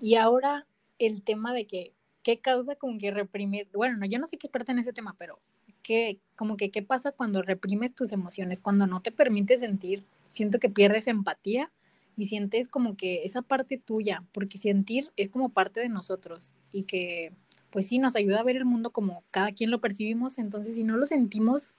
Y 0.01 0.15
ahora 0.17 0.67
el 0.99 1.23
tema 1.23 1.53
de 1.53 1.67
que, 1.67 1.93
¿qué 2.23 2.41
causa 2.41 2.77
como 2.77 2.99
que 2.99 3.11
reprimir? 3.11 3.69
Bueno, 3.73 3.97
no, 3.97 4.07
yo 4.07 4.19
no 4.19 4.27
soy 4.27 4.39
experta 4.41 4.73
en 4.73 4.81
ese 4.81 4.93
tema, 4.93 5.15
pero 5.19 5.41
¿qué, 5.83 6.21
como 6.37 6.57
que, 6.57 6.71
¿qué 6.71 6.83
pasa 6.83 7.13
cuando 7.13 7.43
reprimes 7.43 7.95
tus 7.95 8.13
emociones? 8.13 8.61
Cuando 8.61 8.87
no 8.87 9.01
te 9.01 9.13
permites 9.13 9.61
sentir, 9.61 10.05
siento 10.25 10.59
que 10.59 10.69
pierdes 10.69 11.07
empatía 11.07 11.71
y 12.19 12.27
sientes 12.27 12.69
como 12.69 12.97
que 12.97 13.23
esa 13.23 13.43
parte 13.43 13.79
tuya, 13.79 14.25
porque 14.33 14.59
sentir 14.59 15.13
es 15.17 15.31
como 15.31 15.51
parte 15.51 15.79
de 15.79 15.89
nosotros 15.89 16.57
y 16.73 16.83
que 16.83 17.33
pues 17.71 17.87
sí 17.87 17.99
nos 17.99 18.17
ayuda 18.17 18.41
a 18.41 18.43
ver 18.43 18.57
el 18.57 18.65
mundo 18.65 18.91
como 18.91 19.23
cada 19.31 19.53
quien 19.53 19.71
lo 19.71 19.81
percibimos, 19.81 20.39
entonces 20.39 20.75
si 20.75 20.83
no 20.83 20.97
lo 20.97 21.07
sentimos, 21.07 21.75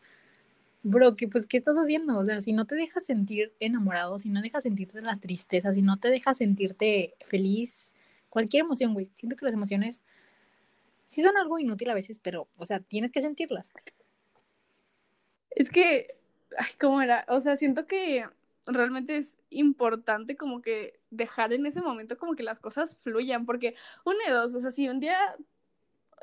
bro, 0.81 1.17
que 1.17 1.27
pues 1.27 1.45
¿qué 1.45 1.57
estás 1.57 1.75
haciendo? 1.75 2.17
O 2.17 2.23
sea, 2.23 2.39
si 2.39 2.53
no 2.53 2.65
te 2.65 2.75
dejas 2.75 3.05
sentir 3.05 3.53
enamorado, 3.59 4.17
si 4.17 4.29
no 4.29 4.41
dejas 4.41 4.63
sentirte 4.63 5.01
las 5.01 5.19
tristezas, 5.19 5.75
si 5.75 5.81
no 5.81 5.97
te 5.97 6.09
dejas 6.09 6.37
sentirte 6.37 7.15
feliz, 7.19 7.93
cualquier 8.29 8.61
emoción, 8.61 8.93
güey, 8.93 9.11
siento 9.15 9.35
que 9.35 9.43
las 9.43 9.53
emociones 9.53 10.05
sí 11.07 11.21
son 11.21 11.35
algo 11.35 11.59
inútil 11.59 11.89
a 11.89 11.95
veces, 11.95 12.17
pero, 12.17 12.47
o 12.55 12.63
sea, 12.63 12.79
tienes 12.79 13.11
que 13.11 13.19
sentirlas. 13.19 13.73
Es 15.51 15.69
que, 15.69 16.15
ay, 16.57 16.71
¿cómo 16.79 17.01
era? 17.01 17.25
O 17.27 17.41
sea, 17.41 17.57
siento 17.57 17.87
que 17.87 18.23
realmente 18.65 19.17
es 19.17 19.37
importante 19.49 20.35
como 20.35 20.61
que 20.61 20.99
dejar 21.09 21.53
en 21.53 21.65
ese 21.65 21.81
momento 21.81 22.17
como 22.17 22.35
que 22.35 22.43
las 22.43 22.59
cosas 22.59 22.97
fluyan, 23.03 23.45
porque 23.45 23.75
una 24.05 24.25
de 24.27 24.31
dos, 24.31 24.55
o 24.55 24.59
sea, 24.59 24.71
si 24.71 24.89
un 24.89 24.99
día 24.99 25.17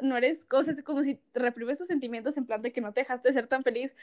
no 0.00 0.16
eres 0.16 0.45
cosas 0.45 0.83
como 0.83 1.02
si 1.02 1.21
reprimes 1.35 1.78
tus 1.78 1.88
sentimientos 1.88 2.37
en 2.37 2.47
plan 2.47 2.62
de 2.62 2.73
que 2.73 2.81
no 2.81 2.93
te 2.93 3.00
dejaste 3.00 3.33
ser 3.33 3.47
tan 3.47 3.62
feliz, 3.62 3.97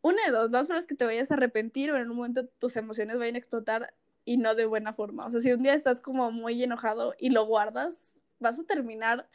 una 0.00 0.24
de 0.24 0.30
dos, 0.30 0.50
dos 0.50 0.70
horas 0.70 0.86
que 0.86 0.94
te 0.94 1.04
vayas 1.04 1.30
a 1.30 1.34
arrepentir 1.34 1.90
o 1.90 1.98
en 1.98 2.10
un 2.10 2.16
momento 2.16 2.46
tus 2.58 2.76
emociones 2.76 3.18
vayan 3.18 3.34
a 3.34 3.38
explotar 3.38 3.94
y 4.24 4.36
no 4.36 4.54
de 4.54 4.66
buena 4.66 4.92
forma. 4.92 5.26
O 5.26 5.30
sea, 5.30 5.40
si 5.40 5.52
un 5.52 5.62
día 5.62 5.74
estás 5.74 6.00
como 6.00 6.30
muy 6.30 6.62
enojado 6.62 7.14
y 7.18 7.30
lo 7.30 7.46
guardas, 7.46 8.16
vas 8.38 8.58
a 8.58 8.64
terminar 8.64 9.28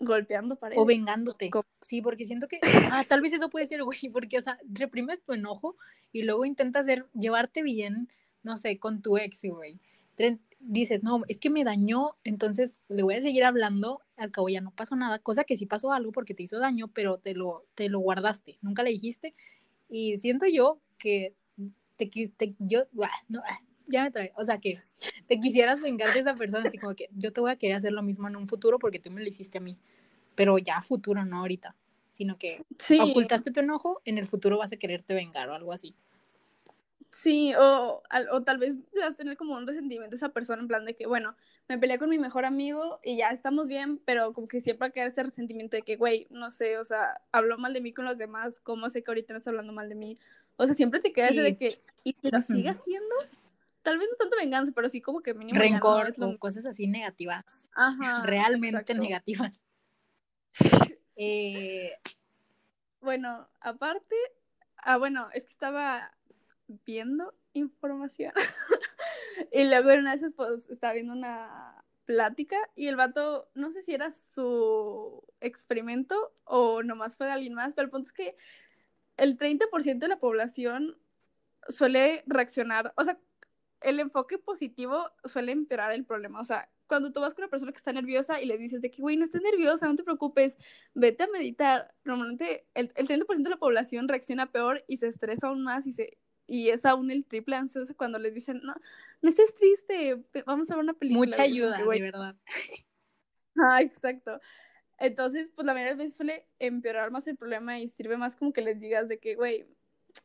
golpeando 0.00 0.56
paredes. 0.56 0.82
O 0.82 0.84
vengándote. 0.84 1.50
Sí, 1.80 2.02
porque 2.02 2.24
siento 2.24 2.48
que, 2.48 2.58
ah, 2.92 3.04
tal 3.08 3.20
vez 3.20 3.32
eso 3.32 3.50
puede 3.50 3.66
ser, 3.66 3.82
güey, 3.82 4.08
porque, 4.12 4.38
o 4.38 4.40
sea, 4.40 4.58
reprimes 4.64 5.22
tu 5.22 5.32
enojo 5.32 5.76
y 6.12 6.22
luego 6.22 6.44
intentas 6.44 6.86
llevarte 7.14 7.62
bien, 7.62 8.08
no 8.42 8.56
sé, 8.56 8.78
con 8.78 9.02
tu 9.02 9.16
ex, 9.16 9.42
güey. 9.44 9.78
dices, 10.60 11.02
no, 11.02 11.22
es 11.28 11.38
que 11.38 11.50
me 11.50 11.64
dañó, 11.64 12.16
entonces 12.24 12.76
le 12.88 13.02
voy 13.02 13.14
a 13.14 13.20
seguir 13.20 13.44
hablando, 13.44 14.00
al 14.16 14.30
cabo 14.30 14.48
ya 14.48 14.60
no 14.60 14.70
pasó 14.70 14.96
nada, 14.96 15.18
cosa 15.18 15.44
que 15.44 15.56
sí 15.56 15.66
pasó 15.66 15.92
algo 15.92 16.12
porque 16.12 16.34
te 16.34 16.42
hizo 16.42 16.58
daño, 16.58 16.88
pero 16.88 17.18
te 17.18 17.34
lo, 17.34 17.64
te 17.74 17.88
lo 17.88 18.00
guardaste, 18.00 18.58
nunca 18.62 18.82
le 18.82 18.90
dijiste. 18.90 19.34
Y 19.88 20.18
siento 20.18 20.46
yo 20.46 20.80
que 20.98 21.34
te, 21.96 22.06
te 22.36 22.54
yo, 22.58 22.84
no, 23.28 23.42
ya 23.86 24.04
me 24.04 24.10
trae, 24.10 24.32
o 24.36 24.44
sea, 24.44 24.58
que 24.58 24.80
te 25.26 25.40
quisieras 25.40 25.80
vengar 25.80 26.12
de 26.12 26.20
esa 26.20 26.34
persona, 26.34 26.68
así 26.68 26.78
como 26.78 26.94
que 26.94 27.08
yo 27.16 27.32
te 27.32 27.40
voy 27.40 27.50
a 27.50 27.56
querer 27.56 27.76
hacer 27.76 27.92
lo 27.92 28.02
mismo 28.02 28.28
en 28.28 28.36
un 28.36 28.48
futuro 28.48 28.78
porque 28.78 28.98
tú 28.98 29.10
me 29.10 29.20
lo 29.20 29.28
hiciste 29.28 29.58
a 29.58 29.60
mí, 29.60 29.78
pero 30.34 30.58
ya 30.58 30.80
futuro, 30.82 31.24
no 31.24 31.38
ahorita, 31.38 31.74
sino 32.12 32.38
que 32.38 32.64
ocultaste 33.00 33.50
tu 33.50 33.60
enojo, 33.60 34.00
en 34.04 34.18
el 34.18 34.26
futuro 34.26 34.58
vas 34.58 34.72
a 34.72 34.76
quererte 34.76 35.14
vengar 35.14 35.48
o 35.48 35.54
algo 35.54 35.72
así. 35.72 35.94
Sí, 37.10 37.54
o, 37.54 38.02
o 38.32 38.42
tal 38.42 38.58
vez 38.58 38.76
vas 38.92 39.14
a 39.14 39.16
tener 39.16 39.36
como 39.36 39.54
un 39.54 39.68
resentimiento 39.68 40.14
a 40.14 40.16
esa 40.16 40.30
persona, 40.30 40.60
en 40.60 40.66
plan 40.66 40.84
de 40.84 40.96
que, 40.96 41.06
bueno, 41.06 41.36
me 41.68 41.78
peleé 41.78 41.96
con 41.98 42.10
mi 42.10 42.18
mejor 42.18 42.44
amigo 42.44 42.98
y 43.04 43.16
ya 43.16 43.30
estamos 43.30 43.68
bien, 43.68 43.98
pero 44.04 44.32
como 44.32 44.48
que 44.48 44.60
siempre 44.60 44.86
va 44.86 44.88
a 44.88 44.92
quedar 44.92 45.08
ese 45.08 45.22
resentimiento 45.22 45.76
de 45.76 45.82
que, 45.82 45.96
güey, 45.96 46.26
no 46.30 46.50
sé, 46.50 46.76
o 46.76 46.84
sea, 46.84 47.20
habló 47.30 47.56
mal 47.56 47.72
de 47.72 47.80
mí 47.80 47.92
con 47.92 48.04
los 48.04 48.18
demás, 48.18 48.58
¿cómo 48.58 48.88
sé 48.90 49.04
que 49.04 49.12
ahorita 49.12 49.32
no 49.32 49.38
está 49.38 49.50
hablando 49.50 49.72
mal 49.72 49.88
de 49.88 49.94
mí? 49.94 50.18
O 50.56 50.66
sea, 50.66 50.74
siempre 50.74 50.98
te 50.98 51.12
queda 51.12 51.28
ese 51.28 51.42
de 51.42 51.56
que, 51.56 51.80
¿y 52.02 52.16
lo 52.22 52.40
sigue 52.40 52.68
haciendo? 52.68 53.14
Tal 53.84 53.98
vez 53.98 54.08
no 54.10 54.16
tanto 54.16 54.36
venganza, 54.38 54.72
pero 54.74 54.88
sí 54.88 55.02
como 55.02 55.20
que 55.20 55.34
mínimo. 55.34 55.60
Rencor 55.60 56.10
o 56.18 56.38
cosas 56.38 56.64
así 56.64 56.86
negativas. 56.86 57.70
Ajá. 57.74 58.24
Realmente 58.24 58.94
negativas. 58.94 59.60
eh... 61.16 61.92
Bueno, 63.00 63.46
aparte, 63.60 64.16
ah, 64.78 64.96
bueno, 64.96 65.28
es 65.34 65.44
que 65.44 65.52
estaba 65.52 66.16
viendo 66.86 67.34
información. 67.52 68.32
y 69.52 69.64
luego 69.64 69.90
en 69.90 70.00
una 70.00 70.12
de 70.12 70.16
esas, 70.16 70.32
pues, 70.32 70.70
estaba 70.70 70.94
viendo 70.94 71.12
una 71.12 71.84
plática 72.06 72.56
y 72.74 72.88
el 72.88 72.96
vato, 72.96 73.50
no 73.54 73.70
sé 73.70 73.82
si 73.82 73.92
era 73.92 74.10
su 74.12 75.22
experimento 75.40 76.32
o 76.44 76.82
nomás 76.82 77.16
fue 77.16 77.26
de 77.26 77.32
alguien 77.32 77.52
más, 77.52 77.74
pero 77.74 77.84
el 77.84 77.90
punto 77.90 78.08
es 78.08 78.12
que 78.14 78.36
el 79.18 79.36
30% 79.36 79.98
de 79.98 80.08
la 80.08 80.18
población 80.18 80.96
suele 81.68 82.24
reaccionar, 82.26 82.94
o 82.96 83.04
sea, 83.04 83.18
el 83.84 84.00
enfoque 84.00 84.38
positivo 84.38 85.10
suele 85.24 85.52
empeorar 85.52 85.92
el 85.92 86.04
problema, 86.04 86.40
o 86.40 86.44
sea, 86.44 86.70
cuando 86.86 87.12
tú 87.12 87.20
vas 87.20 87.34
con 87.34 87.44
una 87.44 87.50
persona 87.50 87.72
que 87.72 87.78
está 87.78 87.92
nerviosa 87.92 88.40
y 88.40 88.46
le 88.46 88.58
dices 88.58 88.80
de 88.80 88.90
que, 88.90 89.00
güey, 89.00 89.16
no 89.16 89.24
estés 89.24 89.42
nerviosa, 89.42 89.86
no 89.86 89.96
te 89.96 90.04
preocupes, 90.04 90.56
vete 90.94 91.24
a 91.24 91.28
meditar, 91.28 91.94
normalmente 92.04 92.66
el, 92.74 92.92
el 92.96 93.08
30% 93.08 93.42
de 93.42 93.50
la 93.50 93.56
población 93.56 94.08
reacciona 94.08 94.50
peor 94.50 94.84
y 94.86 94.98
se 94.98 95.08
estresa 95.08 95.48
aún 95.48 95.62
más 95.62 95.86
y 95.86 95.92
se 95.92 96.18
y 96.46 96.68
es 96.68 96.84
aún 96.84 97.10
el 97.10 97.24
triple 97.24 97.56
ansioso 97.56 97.96
cuando 97.96 98.18
les 98.18 98.34
dicen, 98.34 98.60
no, 98.62 98.74
no 99.22 99.28
estés 99.28 99.54
triste, 99.54 100.22
vamos 100.46 100.70
a 100.70 100.74
ver 100.74 100.84
una 100.84 100.94
película. 100.94 101.26
Mucha 101.26 101.42
ayuda, 101.42 101.78
de 101.78 102.00
verdad. 102.00 102.36
Ah, 103.56 103.80
exacto. 103.82 104.40
Entonces, 104.98 105.52
pues 105.54 105.64
la 105.64 105.74
mayoría 105.74 105.92
de 105.92 106.02
veces 106.02 106.16
suele 106.16 106.48
empeorar 106.58 107.12
más 107.12 107.24
el 107.28 107.36
problema 107.36 107.78
y 107.78 107.88
sirve 107.88 108.16
más 108.16 108.34
como 108.34 108.52
que 108.52 108.62
les 108.62 108.80
digas 108.80 109.08
de 109.08 109.20
que, 109.20 109.36
güey, 109.36 109.64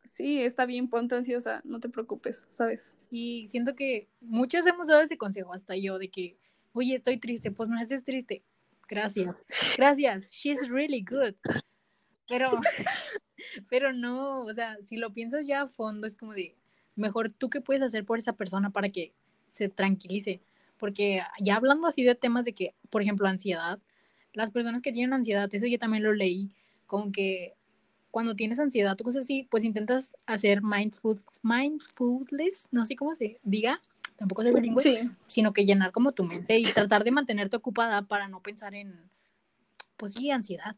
sí, 0.03 0.41
está 0.41 0.65
bien, 0.65 0.89
ponte 0.89 1.15
ansiosa, 1.15 1.61
no 1.63 1.79
te 1.79 1.89
preocupes, 1.89 2.45
¿sabes? 2.49 2.95
Y 3.09 3.47
siento 3.47 3.75
que 3.75 4.09
muchos 4.21 4.65
hemos 4.65 4.87
dado 4.87 5.01
ese 5.01 5.17
consejo, 5.17 5.53
hasta 5.53 5.75
yo, 5.75 5.97
de 5.97 6.09
que, 6.09 6.37
oye, 6.73 6.95
estoy 6.95 7.17
triste, 7.17 7.51
pues 7.51 7.69
no 7.69 7.79
estés 7.79 8.03
triste. 8.03 8.43
Gracias, 8.87 9.35
gracias, 9.77 10.31
she's 10.31 10.67
really 10.67 11.03
good. 11.03 11.35
Pero 12.27 12.59
pero 13.69 13.93
no, 13.93 14.41
o 14.41 14.53
sea, 14.53 14.77
si 14.81 14.97
lo 14.97 15.13
piensas 15.13 15.47
ya 15.47 15.61
a 15.61 15.67
fondo, 15.67 16.07
es 16.07 16.15
como 16.15 16.33
de, 16.33 16.55
mejor 16.95 17.29
tú 17.29 17.49
qué 17.49 17.61
puedes 17.61 17.83
hacer 17.83 18.05
por 18.05 18.17
esa 18.17 18.33
persona 18.33 18.69
para 18.69 18.89
que 18.89 19.13
se 19.47 19.69
tranquilice. 19.69 20.39
Porque 20.77 21.21
ya 21.39 21.55
hablando 21.55 21.87
así 21.87 22.03
de 22.03 22.15
temas 22.15 22.45
de 22.45 22.53
que, 22.53 22.73
por 22.89 23.01
ejemplo, 23.01 23.27
ansiedad, 23.27 23.79
las 24.33 24.51
personas 24.51 24.81
que 24.81 24.93
tienen 24.93 25.13
ansiedad, 25.13 25.49
eso 25.51 25.65
yo 25.65 25.77
también 25.77 26.03
lo 26.03 26.13
leí, 26.13 26.51
como 26.85 27.11
que 27.11 27.55
cuando 28.11 28.35
tienes 28.35 28.59
ansiedad 28.59 28.99
o 28.99 29.03
cosas 29.03 29.25
así, 29.25 29.47
pues 29.49 29.63
intentas 29.63 30.17
hacer 30.25 30.61
mindful, 30.63 31.21
mindfulness, 31.43 32.67
no 32.71 32.85
sé 32.85 32.95
cómo 32.95 33.13
se 33.13 33.39
diga, 33.43 33.79
tampoco 34.17 34.43
soy 34.43 34.53
bilingüe, 34.53 35.11
sino 35.27 35.53
que 35.53 35.65
llenar 35.65 35.91
como 35.91 36.11
tu 36.11 36.23
mente 36.23 36.57
y 36.57 36.63
tratar 36.63 37.03
de 37.03 37.11
mantenerte 37.11 37.57
ocupada 37.57 38.01
para 38.01 38.27
no 38.27 38.41
pensar 38.41 38.73
en, 38.73 39.09
pues 39.97 40.13
sí, 40.13 40.31
ansiedad. 40.31 40.75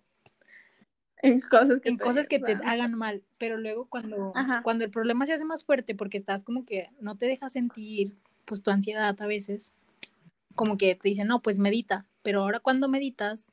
En 1.23 1.39
cosas 1.39 1.79
que, 1.79 1.91
te, 1.91 1.97
cosas 1.97 2.27
que 2.27 2.39
te 2.39 2.53
hagan 2.53 2.95
mal, 2.95 3.21
pero 3.37 3.57
luego 3.57 3.85
cuando, 3.85 4.33
cuando 4.63 4.83
el 4.83 4.89
problema 4.89 5.25
se 5.25 5.33
hace 5.33 5.45
más 5.45 5.63
fuerte 5.63 5.93
porque 5.93 6.17
estás 6.17 6.43
como 6.43 6.65
que 6.65 6.89
no 6.99 7.15
te 7.15 7.27
dejas 7.27 7.53
sentir 7.53 8.15
pues 8.45 8.63
tu 8.63 8.71
ansiedad 8.71 9.15
a 9.19 9.27
veces, 9.27 9.71
como 10.55 10.77
que 10.77 10.95
te 10.95 11.09
dicen, 11.09 11.27
no, 11.27 11.41
pues 11.41 11.59
medita, 11.59 12.05
pero 12.23 12.41
ahora 12.41 12.59
cuando 12.59 12.87
meditas, 12.87 13.51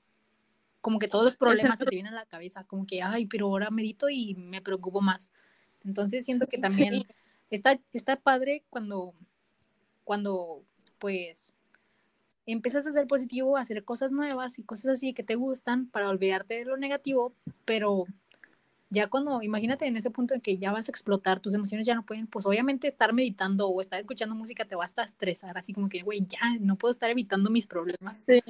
como 0.80 0.98
que 0.98 1.08
todos 1.08 1.24
los 1.24 1.36
problemas 1.36 1.78
se 1.78 1.84
te 1.84 1.94
vienen 1.94 2.14
a 2.14 2.16
la 2.16 2.26
cabeza, 2.26 2.64
como 2.64 2.86
que, 2.86 3.02
ay, 3.02 3.26
pero 3.26 3.46
ahora 3.46 3.70
medito 3.70 4.08
y 4.08 4.34
me 4.34 4.60
preocupo 4.60 5.00
más. 5.00 5.30
Entonces 5.84 6.24
siento 6.24 6.46
que 6.46 6.58
también 6.58 7.04
está, 7.50 7.78
está 7.92 8.16
padre 8.16 8.64
cuando, 8.70 9.14
cuando 10.04 10.62
pues 10.98 11.54
empiezas 12.46 12.86
a 12.86 12.92
ser 12.92 13.06
positivo, 13.06 13.56
a 13.56 13.60
hacer 13.60 13.84
cosas 13.84 14.12
nuevas 14.12 14.58
y 14.58 14.62
cosas 14.62 14.92
así 14.92 15.12
que 15.12 15.22
te 15.22 15.34
gustan 15.34 15.86
para 15.86 16.08
olvidarte 16.08 16.54
de 16.54 16.64
lo 16.64 16.76
negativo, 16.76 17.34
pero 17.64 18.06
ya 18.90 19.08
cuando, 19.08 19.42
imagínate 19.42 19.86
en 19.86 19.96
ese 19.96 20.10
punto 20.10 20.34
en 20.34 20.40
que 20.40 20.56
ya 20.56 20.72
vas 20.72 20.88
a 20.88 20.90
explotar, 20.90 21.40
tus 21.40 21.52
emociones 21.52 21.84
ya 21.84 21.94
no 21.94 22.04
pueden, 22.04 22.26
pues 22.26 22.46
obviamente 22.46 22.88
estar 22.88 23.12
meditando 23.12 23.68
o 23.68 23.80
estar 23.80 24.00
escuchando 24.00 24.34
música 24.34 24.64
te 24.64 24.76
va 24.76 24.84
a 24.84 25.02
estresar, 25.04 25.58
así 25.58 25.74
como 25.74 25.88
que, 25.88 26.02
güey, 26.02 26.24
ya 26.26 26.40
no 26.60 26.76
puedo 26.76 26.90
estar 26.92 27.10
evitando 27.10 27.50
mis 27.50 27.66
problemas. 27.66 28.24
Sí. 28.26 28.40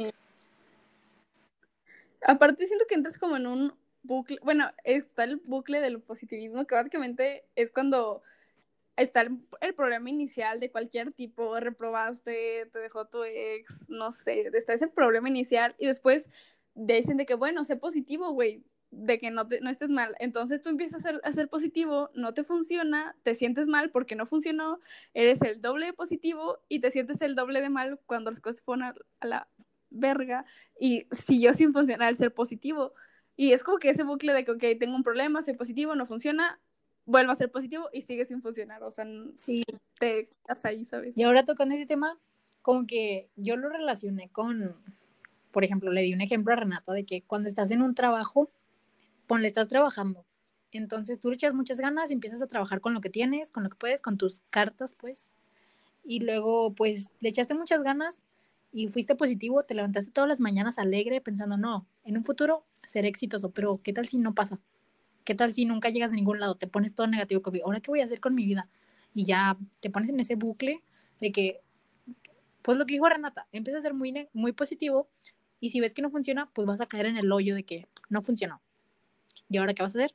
Aparte 2.27 2.67
siento 2.67 2.87
que 2.89 2.95
entras 2.95 3.19
como 3.19 3.37
en 3.37 3.47
un 3.47 3.75
bucle, 4.03 4.39
bueno, 4.43 4.71
está 4.85 5.25
el 5.25 5.37
bucle 5.37 5.81
del 5.81 6.01
positivismo, 6.01 6.67
que 6.67 6.75
básicamente 6.75 7.45
es 7.55 7.71
cuando 7.71 8.23
está 8.97 9.23
el, 9.23 9.75
problema 9.75 10.11
inicial 10.11 10.61
de 10.61 10.71
cualquier 10.71 11.13
tipo, 11.13 11.59
reprobaste, 11.61 12.67
te 12.73 12.79
dejó 12.79 13.07
tu 13.07 13.23
ex, 13.23 13.89
no 13.89 14.13
sé, 14.13 14.51
está 14.53 14.73
ese 14.73 14.89
problema 14.89 15.29
inicial 15.29 15.75
y 15.79 15.87
después 15.87 16.29
dicen 16.75 17.17
de 17.17 17.27
que, 17.27 17.35
bueno, 17.35 17.65
sé 17.65 17.77
positivo, 17.77 18.33
güey, 18.33 18.65
de 18.91 19.19
que 19.19 19.31
no, 19.31 19.47
no 19.61 19.71
estés 19.71 19.91
mal. 19.91 20.15
Entonces 20.19 20.63
tú 20.63 20.71
empiezas 20.71 21.05
a 21.05 21.11
ser, 21.11 21.21
a 21.23 21.33
ser, 21.33 21.49
positivo, 21.49 22.11
no 22.15 22.35
te 22.35 22.43
funciona, 22.43 23.17
te 23.23 23.35
sientes 23.35 23.69
mal 23.69 23.91
porque 23.91 24.17
no 24.17 24.27
funcionó, 24.27 24.81
eres 25.15 25.43
el 25.43 25.61
doble 25.61 25.87
de 25.87 25.93
positivo 25.93 26.59
y 26.69 26.81
te 26.81 26.91
sientes 26.91 27.21
el 27.23 27.35
doble 27.35 27.61
de 27.61 27.71
mal 27.71 28.01
cuando 28.07 28.31
las 28.31 28.41
cosas 28.41 28.63
ponen 28.63 28.95
a 29.21 29.27
la 29.27 29.49
verga 29.91 30.45
y 30.79 31.07
siguió 31.11 31.55
sin 31.55 31.73
funcionar 31.73 32.09
el 32.11 32.17
ser 32.17 32.33
positivo. 32.33 32.93
Y 33.37 33.53
es 33.53 33.63
como 33.63 33.79
que 33.79 33.91
ese 33.91 34.03
bucle 34.03 34.33
de 34.33 34.45
que, 34.45 34.53
ok, 34.53 34.65
tengo 34.81 34.97
un 34.97 35.03
problema, 35.03 35.43
soy 35.43 35.55
positivo, 35.55 35.95
no 35.95 36.07
funciona, 36.07 36.61
vuelva 37.05 37.33
a 37.33 37.37
ser 37.37 37.51
positivo 37.51 37.89
y 37.93 38.03
sigue 38.03 38.27
sin 38.27 38.43
funcionar. 38.43 38.83
O 38.83 38.91
sea, 38.91 39.07
sí. 39.37 39.63
te 39.99 40.29
quedas 40.45 40.65
ahí, 40.65 40.85
¿sabes? 40.85 41.17
Y 41.17 41.23
ahora 41.23 41.45
tocando 41.45 41.75
ese 41.75 41.87
tema, 41.87 42.19
como 42.63 42.87
que 42.87 43.31
yo 43.37 43.57
lo 43.57 43.69
relacioné 43.69 44.29
con, 44.31 44.77
por 45.53 45.65
ejemplo, 45.65 45.91
le 45.91 46.03
di 46.03 46.13
un 46.15 46.21
ejemplo 46.21 46.53
a 46.53 46.57
Renata 46.57 46.93
de 46.93 47.05
que 47.05 47.23
cuando 47.23 47.49
estás 47.49 47.71
en 47.71 47.83
un 47.83 47.95
trabajo, 47.95 48.51
ponle, 49.27 49.47
estás 49.49 49.69
trabajando. 49.69 50.27
Entonces 50.73 51.19
tú 51.21 51.31
le 51.31 51.37
echas 51.37 51.55
muchas 51.55 51.81
ganas 51.81 52.11
y 52.11 52.15
empiezas 52.15 52.43
a 52.43 52.47
trabajar 52.47 52.81
con 52.81 52.93
lo 52.93 53.01
que 53.01 53.09
tienes, 53.09 53.53
con 53.53 53.65
lo 53.65 53.71
que 53.71 53.77
puedes, 53.77 54.03
con 54.03 54.19
tus 54.19 54.41
cartas, 54.51 54.93
pues. 54.93 55.33
Y 56.05 56.21
luego, 56.21 56.75
pues, 56.75 57.13
le 57.21 57.29
echaste 57.29 57.55
muchas 57.55 57.83
ganas 57.83 58.23
y 58.73 58.89
fuiste 58.89 59.15
positivo, 59.15 59.63
te 59.63 59.75
levantaste 59.75 60.11
todas 60.11 60.29
las 60.29 60.41
mañanas 60.41 60.79
alegre 60.79 61.21
pensando, 61.21 61.57
no, 61.57 61.87
en 62.05 62.17
un 62.17 62.25
futuro 62.25 62.67
seré 62.87 63.09
exitoso, 63.09 63.51
pero 63.51 63.81
¿qué 63.83 63.93
tal 63.93 64.09
si 64.09 64.19
no 64.19 64.35
pasa? 64.35 64.61
¿Qué 65.25 65.35
tal 65.35 65.53
si 65.53 65.65
nunca 65.65 65.91
llegas 65.91 66.13
a 66.13 66.17
ningún 66.17 66.41
lado? 66.41 66.57
Te 66.57 66.67
pones 66.67 66.95
todo 66.95 67.07
negativo, 67.07 67.43
como, 67.43 67.59
¿ahora 67.65 67.81
qué 67.81 67.91
voy 67.91 68.01
a 68.01 68.05
hacer 68.05 68.21
con 68.21 68.35
mi 68.35 68.45
vida? 68.45 68.69
Y 69.15 69.25
ya 69.25 69.59
te 69.81 69.91
pones 69.91 70.11
en 70.11 70.21
ese 70.21 70.37
bucle 70.37 70.83
de 71.21 71.33
que, 71.33 71.61
pues 72.63 72.77
lo 72.77 72.87
que 72.87 72.95
dijo 72.95 73.09
Renata, 73.09 73.47
empieza 73.53 73.79
a 73.79 73.83
ser 73.83 73.95
muy, 73.95 74.29
muy 74.33 74.53
positivo 74.53 75.09
y 75.61 75.71
si 75.71 75.81
ves 75.81 75.95
que 75.95 76.03
no 76.03 76.11
funciona, 76.11 76.51
pues 76.53 76.67
vas 76.67 76.81
a 76.81 76.87
caer 76.87 77.07
en 77.07 77.17
el 77.17 77.33
hoyo 77.33 77.55
de 77.55 77.65
que 77.65 77.89
no 78.09 78.23
funcionó. 78.23 78.61
¿Y 79.49 79.57
ahora 79.57 79.75
qué 79.75 79.83
vas 79.83 79.97
a 79.97 79.99
hacer? 79.99 80.15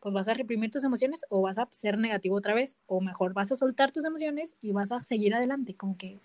Pues 0.00 0.14
vas 0.14 0.28
a 0.28 0.34
reprimir 0.34 0.70
tus 0.70 0.84
emociones 0.84 1.24
o 1.30 1.40
vas 1.40 1.58
a 1.58 1.66
ser 1.70 1.98
negativo 1.98 2.36
otra 2.36 2.54
vez, 2.54 2.78
o 2.86 3.00
mejor 3.00 3.32
vas 3.32 3.50
a 3.50 3.56
soltar 3.56 3.90
tus 3.90 4.04
emociones 4.04 4.56
y 4.60 4.72
vas 4.72 4.92
a 4.92 5.00
seguir 5.00 5.34
adelante, 5.34 5.74
como 5.74 5.96
que 5.96 6.20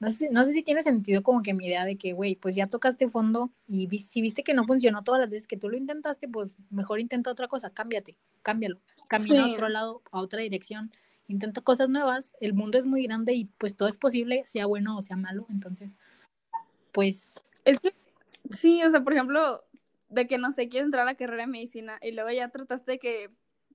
no 0.00 0.10
sé, 0.10 0.28
no 0.30 0.44
sé 0.44 0.52
si 0.52 0.62
tiene 0.62 0.82
sentido 0.82 1.22
como 1.22 1.42
que 1.42 1.54
mi 1.54 1.66
idea 1.66 1.84
de 1.84 1.96
que, 1.96 2.12
güey, 2.12 2.36
pues 2.36 2.56
ya 2.56 2.66
tocaste 2.66 3.08
fondo 3.08 3.50
y 3.68 3.88
si 3.98 4.20
viste 4.20 4.42
que 4.42 4.54
no 4.54 4.64
funcionó 4.64 5.04
todas 5.04 5.20
las 5.20 5.30
veces 5.30 5.46
que 5.46 5.56
tú 5.56 5.68
lo 5.68 5.76
intentaste, 5.76 6.28
pues 6.28 6.58
mejor 6.70 7.00
intenta 7.00 7.30
otra 7.30 7.48
cosa, 7.48 7.70
cámbiate, 7.70 8.16
cámbialo, 8.42 8.80
camina 9.08 9.44
a 9.44 9.52
otro 9.52 9.68
lado, 9.68 10.02
a 10.10 10.20
otra 10.20 10.40
dirección, 10.40 10.92
intenta 11.28 11.60
cosas 11.60 11.88
nuevas, 11.88 12.34
el 12.40 12.54
mundo 12.54 12.76
es 12.76 12.86
muy 12.86 13.04
grande 13.04 13.34
y 13.34 13.46
pues 13.58 13.76
todo 13.76 13.88
es 13.88 13.96
posible, 13.96 14.42
sea 14.46 14.66
bueno 14.66 14.96
o 14.96 15.02
sea 15.02 15.16
malo, 15.16 15.46
entonces, 15.48 15.98
pues... 16.92 17.42
Es 17.64 17.80
que, 17.80 17.94
sí, 18.50 18.82
o 18.82 18.90
sea, 18.90 19.02
por 19.02 19.14
ejemplo, 19.14 19.64
de 20.10 20.26
que 20.26 20.38
no 20.38 20.52
sé, 20.52 20.68
quieres 20.68 20.86
entrar 20.86 21.02
a 21.02 21.12
la 21.12 21.16
carrera 21.16 21.44
de 21.44 21.48
medicina 21.48 21.98
y 22.02 22.12
luego 22.12 22.30
ya 22.30 22.48
trataste 22.48 22.92
de 22.92 22.98
que 22.98 23.30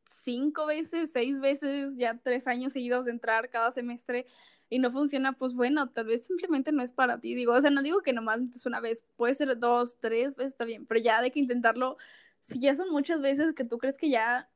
cinco 0.06 0.66
veces, 0.66 1.12
seis 1.12 1.40
veces, 1.40 1.96
ya 1.96 2.20
tres 2.22 2.48
años 2.48 2.74
seguidos 2.74 3.06
de 3.06 3.12
entrar 3.12 3.50
cada 3.50 3.72
semestre 3.72 4.26
y 4.70 4.80
no 4.80 4.92
funciona, 4.92 5.34
pues 5.34 5.56
bueno, 5.56 5.90
tal 5.90 6.06
vez 6.06 6.26
simplemente 6.26 6.72
no 6.72 6.84
es 6.84 6.94
para 6.94 7.20
ti. 7.20 7.34
Digo, 7.34 7.54
o 7.54 7.62
sea, 7.62 7.72
no 7.72 7.82
digo 7.82 8.02
que 8.02 8.14
nomás 8.14 8.42
es 8.42 8.66
una 8.66 8.80
vez, 8.80 9.04
puede 9.16 9.34
ser 9.34 9.58
dos, 9.58 9.98
tres 10.00 10.36
veces, 10.36 10.54
está 10.54 10.66
bien, 10.66 10.86
pero 10.86 11.02
ya 11.02 11.22
de 11.22 11.32
que 11.32 11.40
intentarlo, 11.40 11.98
si 12.42 12.60
ya 12.60 12.76
son 12.76 12.90
muchas 12.92 13.22
veces 13.22 13.54
que 13.54 13.66
tú 13.66 13.80
crees 13.80 13.98
que 13.98 14.10
ya, 14.10 14.48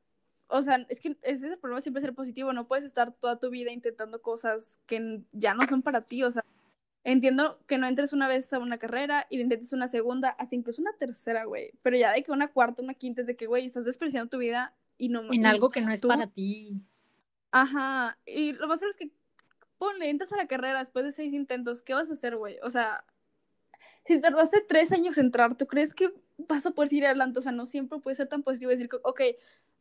o 0.46 0.62
sea, 0.62 0.86
es 0.88 1.00
que 1.00 1.16
ese 1.22 1.46
es 1.46 1.52
el 1.52 1.58
problema 1.58 1.80
siempre 1.80 2.00
ser 2.00 2.14
positivo, 2.14 2.52
no 2.52 2.68
puedes 2.68 2.84
estar 2.84 3.12
toda 3.12 3.38
tu 3.40 3.50
vida 3.50 3.72
intentando 3.72 4.22
cosas 4.22 4.78
que 4.86 5.22
ya 5.32 5.54
no 5.54 5.66
son 5.66 5.82
para 5.82 6.02
ti, 6.02 6.22
o 6.22 6.30
sea, 6.30 6.44
entiendo 7.02 7.58
que 7.66 7.76
no 7.76 7.88
entres 7.88 8.12
una 8.12 8.28
vez 8.28 8.52
a 8.52 8.60
una 8.60 8.78
carrera 8.78 9.26
y 9.30 9.40
intentes 9.40 9.72
una 9.72 9.88
segunda, 9.88 10.30
hasta 10.30 10.54
incluso 10.54 10.80
una 10.80 10.92
tercera, 10.92 11.44
güey, 11.44 11.72
pero 11.82 11.96
ya 11.96 12.12
de 12.12 12.22
que 12.22 12.30
una 12.30 12.52
cuarta, 12.52 12.82
una 12.82 12.94
quinta, 12.94 13.22
es 13.22 13.26
de 13.26 13.34
que, 13.34 13.46
güey, 13.46 13.66
estás 13.66 13.84
despreciando 13.84 14.30
tu 14.30 14.38
vida 14.38 14.76
y 14.96 15.08
no... 15.08 15.32
En 15.32 15.44
algo 15.44 15.70
que 15.70 15.80
no 15.80 15.90
es 15.90 16.00
para 16.00 16.28
ti. 16.28 16.80
Ajá, 17.50 18.18
y 18.26 18.52
lo 18.52 18.68
más 18.68 18.78
probable 18.78 18.90
es 18.90 18.96
que 18.96 19.23
ponle, 19.84 20.08
entras 20.08 20.32
a 20.32 20.36
la 20.36 20.46
carrera 20.46 20.78
después 20.78 21.04
de 21.04 21.12
seis 21.12 21.34
intentos, 21.34 21.82
¿qué 21.82 21.92
vas 21.94 22.08
a 22.08 22.14
hacer, 22.14 22.36
güey? 22.36 22.56
O 22.62 22.70
sea, 22.70 23.04
si 24.06 24.20
tardaste 24.20 24.62
tres 24.62 24.92
años 24.92 25.18
en 25.18 25.26
entrar, 25.26 25.56
¿tú 25.56 25.66
crees 25.66 25.94
que 25.94 26.10
vas 26.38 26.64
a 26.64 26.70
poder 26.70 26.92
ir 26.94 27.06
adelante? 27.06 27.38
O 27.38 27.42
sea, 27.42 27.52
no 27.52 27.66
siempre 27.66 27.98
puede 27.98 28.16
ser 28.16 28.28
tan 28.28 28.42
positivo 28.42 28.70
decir, 28.70 28.88
ok, 29.02 29.20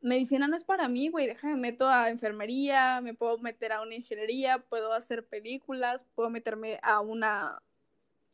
medicina 0.01 0.47
no 0.47 0.57
es 0.57 0.65
para 0.65 0.89
mí, 0.89 1.07
güey, 1.09 1.27
déjame 1.27 1.55
meto 1.55 1.87
a 1.87 2.09
enfermería, 2.09 2.99
me 3.01 3.13
puedo 3.13 3.37
meter 3.37 3.71
a 3.71 3.81
una 3.81 3.95
ingeniería, 3.95 4.59
puedo 4.59 4.91
hacer 4.91 5.25
películas, 5.25 6.05
puedo 6.15 6.29
meterme 6.29 6.79
a 6.83 6.99
una 6.99 7.61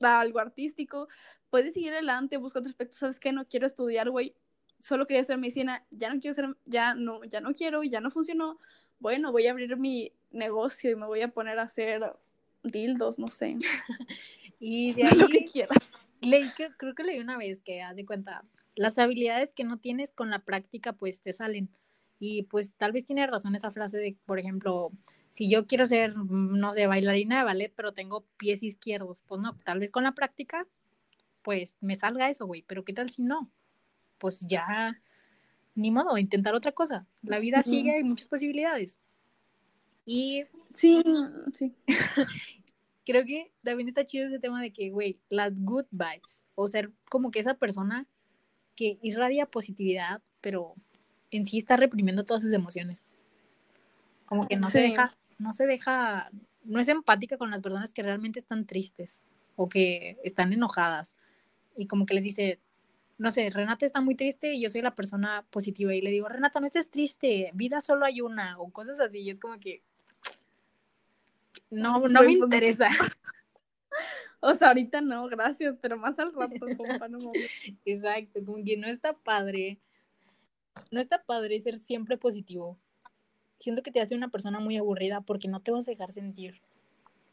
a 0.01 0.21
algo 0.21 0.39
artístico, 0.39 1.07
puedes 1.49 1.73
seguir 1.73 1.93
adelante, 1.93 2.37
busca 2.37 2.59
otro 2.59 2.69
aspecto, 2.69 2.95
¿sabes 2.95 3.19
qué? 3.19 3.33
No 3.33 3.47
quiero 3.47 3.67
estudiar, 3.67 4.09
güey, 4.09 4.33
solo 4.79 5.05
quería 5.05 5.21
hacer 5.21 5.37
medicina, 5.37 5.85
ya 5.91 6.13
no 6.13 6.21
quiero 6.21 6.33
ser, 6.33 6.55
ya 6.65 6.95
no, 6.95 7.23
ya 7.25 7.41
no 7.41 7.53
quiero, 7.53 7.83
ya 7.83 7.99
no 8.01 8.09
funcionó, 8.09 8.57
bueno, 8.99 9.31
voy 9.31 9.47
a 9.47 9.51
abrir 9.51 9.75
mi 9.77 10.11
negocio 10.31 10.91
y 10.91 10.95
me 10.95 11.07
voy 11.07 11.21
a 11.21 11.29
poner 11.29 11.59
a 11.59 11.63
hacer 11.63 12.01
dildos, 12.63 13.19
no 13.19 13.27
sé. 13.27 13.57
y 14.59 14.93
de 14.93 15.03
ahí 15.05 15.09
lo 15.17 15.27
que 15.27 15.45
quieras. 15.45 15.77
Leí 16.21 16.49
que, 16.55 16.69
creo 16.77 16.93
que 16.95 17.03
leí 17.03 17.19
una 17.19 17.37
vez 17.37 17.61
que 17.61 17.81
haz 17.81 17.95
de 17.95 18.05
cuenta, 18.05 18.43
las 18.75 18.97
habilidades 18.97 19.53
que 19.53 19.63
no 19.63 19.77
tienes 19.77 20.11
con 20.11 20.29
la 20.29 20.39
práctica 20.39 20.93
pues 20.93 21.21
te 21.21 21.33
salen. 21.33 21.69
Y 22.19 22.43
pues 22.43 22.73
tal 22.75 22.91
vez 22.91 23.05
tiene 23.05 23.25
razón 23.27 23.55
esa 23.55 23.71
frase 23.71 23.97
de, 23.97 24.17
por 24.25 24.39
ejemplo, 24.39 24.91
si 25.29 25.49
yo 25.49 25.67
quiero 25.67 25.85
ser, 25.85 26.15
no 26.17 26.73
sé, 26.73 26.85
bailarina 26.85 27.37
de 27.37 27.43
ballet, 27.45 27.73
pero 27.73 27.93
tengo 27.93 28.25
pies 28.35 28.61
izquierdos, 28.61 29.21
pues 29.25 29.39
no, 29.39 29.55
tal 29.57 29.79
vez 29.79 29.89
con 29.89 30.03
la 30.03 30.13
práctica, 30.13 30.67
pues 31.43 31.77
me 31.79 31.95
salga 31.95 32.29
eso, 32.29 32.45
güey, 32.45 32.63
pero 32.63 32.83
¿qué 32.83 32.91
tal 32.91 33.09
si 33.09 33.21
no? 33.21 33.49
Pues 34.17 34.41
ya, 34.41 35.01
ni 35.75 35.91
modo, 35.91 36.17
intentar 36.17 36.53
otra 36.53 36.71
cosa. 36.71 37.07
La 37.21 37.39
vida 37.39 37.63
sigue, 37.63 37.95
hay 37.95 38.03
muchas 38.03 38.27
posibilidades. 38.27 38.97
Y 40.05 40.43
sí, 40.69 41.03
sí. 41.53 41.73
creo 43.05 43.25
que 43.25 43.51
también 43.63 43.87
está 43.87 44.05
chido 44.05 44.27
ese 44.27 44.37
tema 44.37 44.61
de 44.61 44.71
que, 44.71 44.91
güey, 44.91 45.19
las 45.29 45.59
good 45.63 45.85
vibes, 45.89 46.45
o 46.53 46.67
ser 46.67 46.91
como 47.09 47.31
que 47.31 47.39
esa 47.39 47.55
persona 47.55 48.07
que 48.75 48.99
irradia 49.01 49.47
positividad, 49.47 50.21
pero 50.41 50.75
en 51.31 51.45
sí 51.45 51.57
está 51.57 51.75
reprimiendo 51.75 52.23
todas 52.23 52.43
sus 52.43 52.53
emociones. 52.53 53.07
Como 54.27 54.47
que 54.47 54.57
no 54.57 54.69
se 54.69 54.81
deja, 54.81 55.17
no 55.39 55.53
se 55.53 55.65
deja, 55.65 56.29
no 56.63 56.79
es 56.79 56.87
empática 56.87 57.37
con 57.37 57.49
las 57.49 57.61
personas 57.61 57.93
que 57.93 58.03
realmente 58.03 58.37
están 58.37 58.67
tristes 58.67 59.21
o 59.55 59.69
que 59.69 60.19
están 60.23 60.53
enojadas. 60.53 61.15
Y 61.75 61.87
como 61.87 62.05
que 62.05 62.13
les 62.13 62.23
dice, 62.23 62.59
no 63.19 63.31
sé, 63.31 63.49
Renata 63.49 63.85
está 63.85 63.99
muy 63.99 64.15
triste 64.15 64.53
y 64.53 64.61
yo 64.61 64.69
soy 64.69 64.81
la 64.81 64.95
persona 64.95 65.45
positiva 65.51 65.93
y 65.93 66.01
le 66.01 66.09
digo, 66.09 66.29
Renata, 66.29 66.61
no 66.61 66.65
estés 66.65 66.89
triste, 66.89 67.51
vida 67.53 67.81
solo 67.81 68.05
hay 68.05 68.21
una, 68.21 68.57
o 68.57 68.71
cosas 68.71 68.99
así. 69.01 69.19
Y 69.19 69.29
es 69.29 69.41
como 69.41 69.59
que, 69.59 69.83
no, 71.69 72.07
no 72.07 72.23
me 72.23 72.31
interesa. 72.31 72.89
O 74.41 74.53
sea, 74.53 74.69
ahorita 74.69 75.01
no, 75.01 75.27
gracias, 75.27 75.75
pero 75.81 75.97
más 75.97 76.17
al 76.17 76.33
rato, 76.33 76.65
no 77.09 77.31
Exacto, 77.85 78.39
como 78.45 78.63
que 78.63 78.77
no 78.77 78.87
está 78.87 79.11
padre. 79.11 79.79
No 80.91 81.01
está 81.01 81.21
padre 81.21 81.59
ser 81.59 81.77
siempre 81.77 82.17
positivo. 82.17 82.77
Siento 83.59 83.83
que 83.83 83.91
te 83.91 83.99
hace 83.99 84.15
una 84.15 84.29
persona 84.29 84.61
muy 84.61 84.77
aburrida 84.77 85.19
porque 85.19 85.49
no 85.49 85.59
te 85.59 85.71
vas 85.71 85.89
a 85.89 85.91
dejar 85.91 86.13
sentir. 86.13 86.61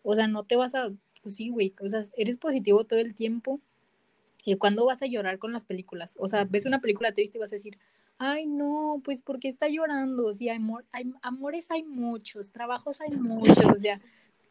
O 0.03 0.17
sea, 0.17 0.27
no 0.27 0.43
te 0.43 0.57
vas 0.57 0.75
a, 0.75 0.91
pues 1.23 1.37
sí, 1.37 1.51
güey, 1.51 1.75
o 1.81 1.89
sea, 1.89 2.03
eres 2.17 2.39
positivo 2.39 2.83
todo 2.83 2.99
el 2.99 3.15
tiempo. 3.15 3.61
¿Y 4.49 4.57
cuándo 4.59 4.87
vas 4.87 5.03
a 5.03 5.07
llorar 5.07 5.41
con 5.41 5.53
las 5.53 5.65
películas? 5.65 6.15
O 6.21 6.29
sea, 6.29 6.45
ves 6.45 6.67
una 6.67 6.81
película 6.81 7.13
triste 7.13 7.37
y 7.37 7.41
vas 7.41 7.53
a 7.53 7.57
decir, 7.57 7.81
ay, 8.17 8.47
no, 8.47 9.03
pues 9.05 9.21
porque 9.21 9.49
está 9.49 9.67
llorando. 9.67 10.33
Sí, 10.33 10.49
amor, 10.49 10.87
hay, 10.93 11.13
amores 11.21 11.69
hay 11.73 11.83
muchos, 11.83 12.53
trabajos 12.53 13.01
hay 13.01 13.11
muchos, 13.11 13.65
o 13.65 13.75
sea, 13.75 14.01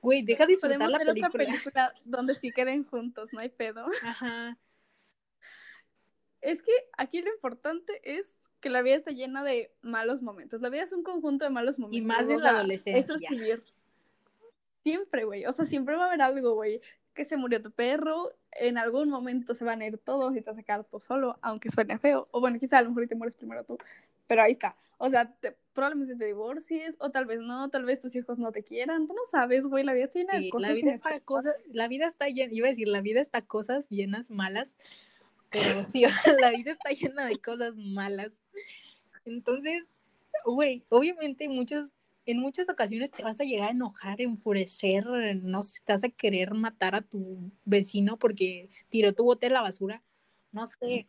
güey, 0.01 0.21
deja 0.21 0.45
de 0.45 0.51
disfrutar 0.51 0.89
la 0.89 0.99
película. 0.99 1.27
otra 1.29 1.39
película 1.39 1.93
donde 2.03 2.35
sí 2.35 2.51
queden 2.51 2.83
juntos, 2.83 3.29
no 3.31 3.39
hay 3.39 3.47
pedo. 3.47 3.87
Ajá. 4.03 4.57
Es 6.41 6.61
que 6.61 6.73
aquí 6.97 7.21
lo 7.21 7.33
importante 7.33 8.01
es 8.03 8.35
que 8.59 8.69
la 8.69 8.81
vida 8.81 8.95
está 8.95 9.11
llena 9.11 9.45
de 9.45 9.71
malos 9.81 10.21
momentos. 10.21 10.59
La 10.59 10.67
vida 10.67 10.83
es 10.83 10.91
un 10.91 11.03
conjunto 11.03 11.45
de 11.45 11.51
malos 11.51 11.79
momentos. 11.79 11.97
Y 11.97 12.05
más 12.05 12.27
en 12.27 12.41
la 12.41 12.49
adolescencia. 12.49 12.99
Eso 12.99 13.15
es 13.15 13.21
vivir. 13.29 13.63
Siempre, 14.83 15.23
güey. 15.23 15.45
O 15.45 15.53
sea, 15.53 15.63
siempre 15.63 15.95
va 15.95 16.03
a 16.03 16.07
haber 16.07 16.21
algo, 16.21 16.53
güey. 16.55 16.81
Que 17.15 17.25
se 17.25 17.37
murió 17.37 17.61
tu 17.61 17.71
perro, 17.71 18.29
en 18.51 18.77
algún 18.77 19.09
momento 19.09 19.55
se 19.55 19.65
van 19.65 19.81
a 19.81 19.87
ir 19.87 19.97
todos 19.97 20.35
y 20.35 20.41
te 20.41 20.51
vas 20.51 20.59
a 20.59 20.63
quedar 20.63 20.83
tú 20.83 20.99
solo, 20.99 21.39
aunque 21.41 21.71
suene 21.71 21.97
feo. 21.97 22.27
O 22.31 22.41
bueno, 22.41 22.59
quizá 22.59 22.77
a 22.77 22.81
lo 22.83 22.89
mejor 22.89 23.07
te 23.07 23.15
mueres 23.15 23.35
primero 23.35 23.63
tú. 23.63 23.77
Pero 24.27 24.43
ahí 24.43 24.51
está. 24.51 24.75
O 24.97 25.09
sea, 25.09 25.33
probablemente 25.73 26.15
te 26.15 26.25
divorcies, 26.25 26.95
o 26.99 27.11
tal 27.11 27.25
vez 27.25 27.39
no, 27.39 27.69
tal 27.69 27.85
vez 27.85 27.99
tus 27.99 28.15
hijos 28.15 28.37
no 28.37 28.51
te 28.51 28.63
quieran. 28.63 29.07
Tú 29.07 29.13
no 29.13 29.21
sabes, 29.29 29.65
güey, 29.65 29.83
la 29.83 29.93
vida 29.93 30.05
está 30.05 30.19
llena 30.19 30.39
de 30.39 30.49
cosas. 30.49 30.69
La 30.69 30.73
vida, 30.73 30.93
está 30.93 31.19
cosas, 31.19 31.55
la 31.71 31.87
vida 31.87 32.07
está 32.07 32.27
llena, 32.27 32.53
iba 32.53 32.67
a 32.67 32.69
decir, 32.69 32.87
la 32.87 33.01
vida 33.01 33.21
está 33.21 33.41
cosas 33.41 33.89
llenas, 33.89 34.29
malas. 34.29 34.75
Pero, 35.49 35.85
tío, 35.93 36.07
la 36.39 36.51
vida 36.51 36.71
está 36.71 36.91
llena 36.91 37.25
de 37.25 37.35
cosas 37.37 37.75
malas. 37.75 38.33
Entonces, 39.25 39.83
güey, 40.45 40.83
obviamente 40.89 41.49
muchos 41.49 41.93
en 42.25 42.39
muchas 42.39 42.69
ocasiones 42.69 43.11
te 43.11 43.23
vas 43.23 43.39
a 43.39 43.43
llegar 43.43 43.69
a 43.69 43.71
enojar, 43.71 44.21
enfurecer, 44.21 45.05
no 45.43 45.63
sé, 45.63 45.81
te 45.83 45.93
vas 45.93 46.03
a 46.03 46.09
querer 46.09 46.53
matar 46.53 46.95
a 46.95 47.01
tu 47.01 47.51
vecino 47.65 48.17
porque 48.17 48.69
tiró 48.89 49.13
tu 49.13 49.23
bote 49.23 49.47
en 49.47 49.53
la 49.53 49.61
basura, 49.61 50.03
no 50.51 50.65
sé. 50.65 51.07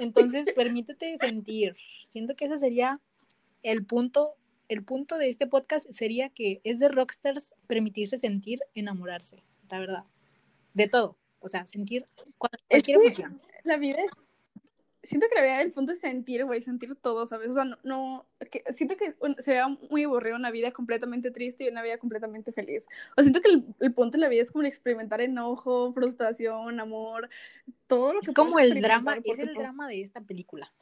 Entonces, 0.00 0.46
permítete 0.56 1.16
sentir. 1.18 1.76
Siento 2.08 2.34
que 2.34 2.46
ese 2.46 2.56
sería 2.56 3.00
el 3.62 3.84
punto, 3.84 4.34
el 4.68 4.84
punto 4.84 5.16
de 5.16 5.28
este 5.28 5.46
podcast 5.46 5.90
sería 5.90 6.30
que 6.30 6.60
es 6.64 6.78
de 6.78 6.88
rockstars 6.88 7.54
permitirse 7.66 8.18
sentir, 8.18 8.60
enamorarse, 8.74 9.42
la 9.70 9.78
verdad. 9.78 10.04
De 10.74 10.88
todo, 10.88 11.16
o 11.40 11.48
sea, 11.48 11.66
sentir 11.66 12.06
cualquier 12.36 12.98
emoción. 12.98 13.40
La 13.64 13.76
vida 13.76 13.98
es 13.98 14.10
siento 15.02 15.26
que 15.28 15.34
la 15.36 15.42
vida 15.42 15.62
el 15.62 15.72
punto 15.72 15.92
es 15.92 16.00
sentir, 16.00 16.44
güey, 16.44 16.60
sentir 16.60 16.94
todo, 16.96 17.26
¿sabes? 17.26 17.48
O 17.48 17.52
sea, 17.52 17.64
no, 17.64 17.78
no 17.82 18.26
siento 18.72 18.96
que 18.96 19.14
se 19.42 19.52
vea 19.52 19.68
muy 19.68 20.04
aburrido 20.04 20.36
una 20.36 20.50
vida 20.50 20.72
completamente 20.72 21.30
triste 21.30 21.64
y 21.64 21.68
una 21.68 21.82
vida 21.82 21.98
completamente 21.98 22.52
feliz. 22.52 22.86
O 23.16 23.22
siento 23.22 23.40
que 23.40 23.48
el, 23.80 23.94
punto 23.94 24.12
de 24.12 24.18
la 24.18 24.28
vida 24.28 24.42
es 24.42 24.50
como 24.50 24.64
experimentar 24.64 25.20
enojo, 25.20 25.92
frustración, 25.92 26.80
amor, 26.80 27.28
todo 27.86 28.14
lo 28.14 28.20
que 28.20 28.30
Es 28.30 28.34
como 28.34 28.58
el 28.58 28.80
drama, 28.80 29.18
es 29.24 29.38
el 29.38 29.54
drama 29.54 29.88
de 29.88 30.02
esta 30.02 30.20
película. 30.20 30.72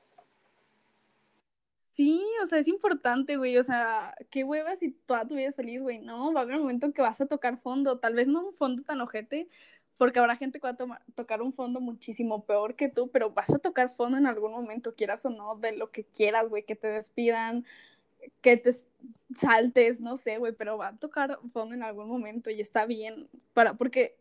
Sí, 1.97 2.23
o 2.43 2.47
sea, 2.47 2.59
es 2.59 2.69
importante, 2.69 3.39
güey, 3.39 3.57
o 3.57 3.65
sea, 3.65 4.15
qué 4.29 4.45
huevas 4.45 4.81
si 4.81 4.91
toda 4.91 5.27
tu 5.27 5.35
vida 5.35 5.49
es 5.49 5.57
feliz, 5.57 5.81
güey, 5.81 5.99
no, 5.99 6.31
va 6.31 6.41
a 6.41 6.43
haber 6.43 6.57
un 6.57 6.63
momento 6.63 6.85
en 6.85 6.93
que 6.93 7.01
vas 7.01 7.23
a 7.23 7.27
tocar 7.27 7.57
fondo, 7.57 7.99
tal 7.99 8.13
vez 8.13 8.29
no 8.29 8.49
un 8.49 8.53
fondo 8.53 8.83
tan 8.83 9.01
ojete, 9.01 9.49
porque 9.97 10.19
habrá 10.19 10.37
gente 10.37 10.61
que 10.61 10.67
va 10.67 10.77
a 10.95 11.03
tocar 11.15 11.43
un 11.43 11.53
fondo 11.53 11.81
muchísimo 11.81 12.45
peor 12.45 12.77
que 12.77 12.89
tú, 12.89 13.11
pero 13.11 13.31
vas 13.31 13.51
a 13.51 13.59
tocar 13.59 13.91
fondo 13.91 14.19
en 14.19 14.27
algún 14.27 14.53
momento, 14.53 14.95
quieras 14.95 15.25
o 15.25 15.31
no, 15.31 15.57
de 15.57 15.73
lo 15.73 15.91
que 15.91 16.05
quieras, 16.05 16.49
güey, 16.49 16.65
que 16.65 16.77
te 16.77 16.89
despidan, 16.89 17.65
que 18.41 18.57
te 18.57 18.75
saltes, 19.35 20.01
no 20.01 20.17
sé, 20.17 20.39
güey, 20.39 20.53
pero 20.53 20.79
va 20.79 20.89
a 20.89 20.97
tocar 20.97 21.39
fondo 21.53 21.75
en 21.75 21.83
algún 21.83 22.09
momento 22.09 22.51
y 22.51 22.61
está 22.61 22.87
bien, 22.87 23.29
para, 23.55 23.75
porque 23.75 24.17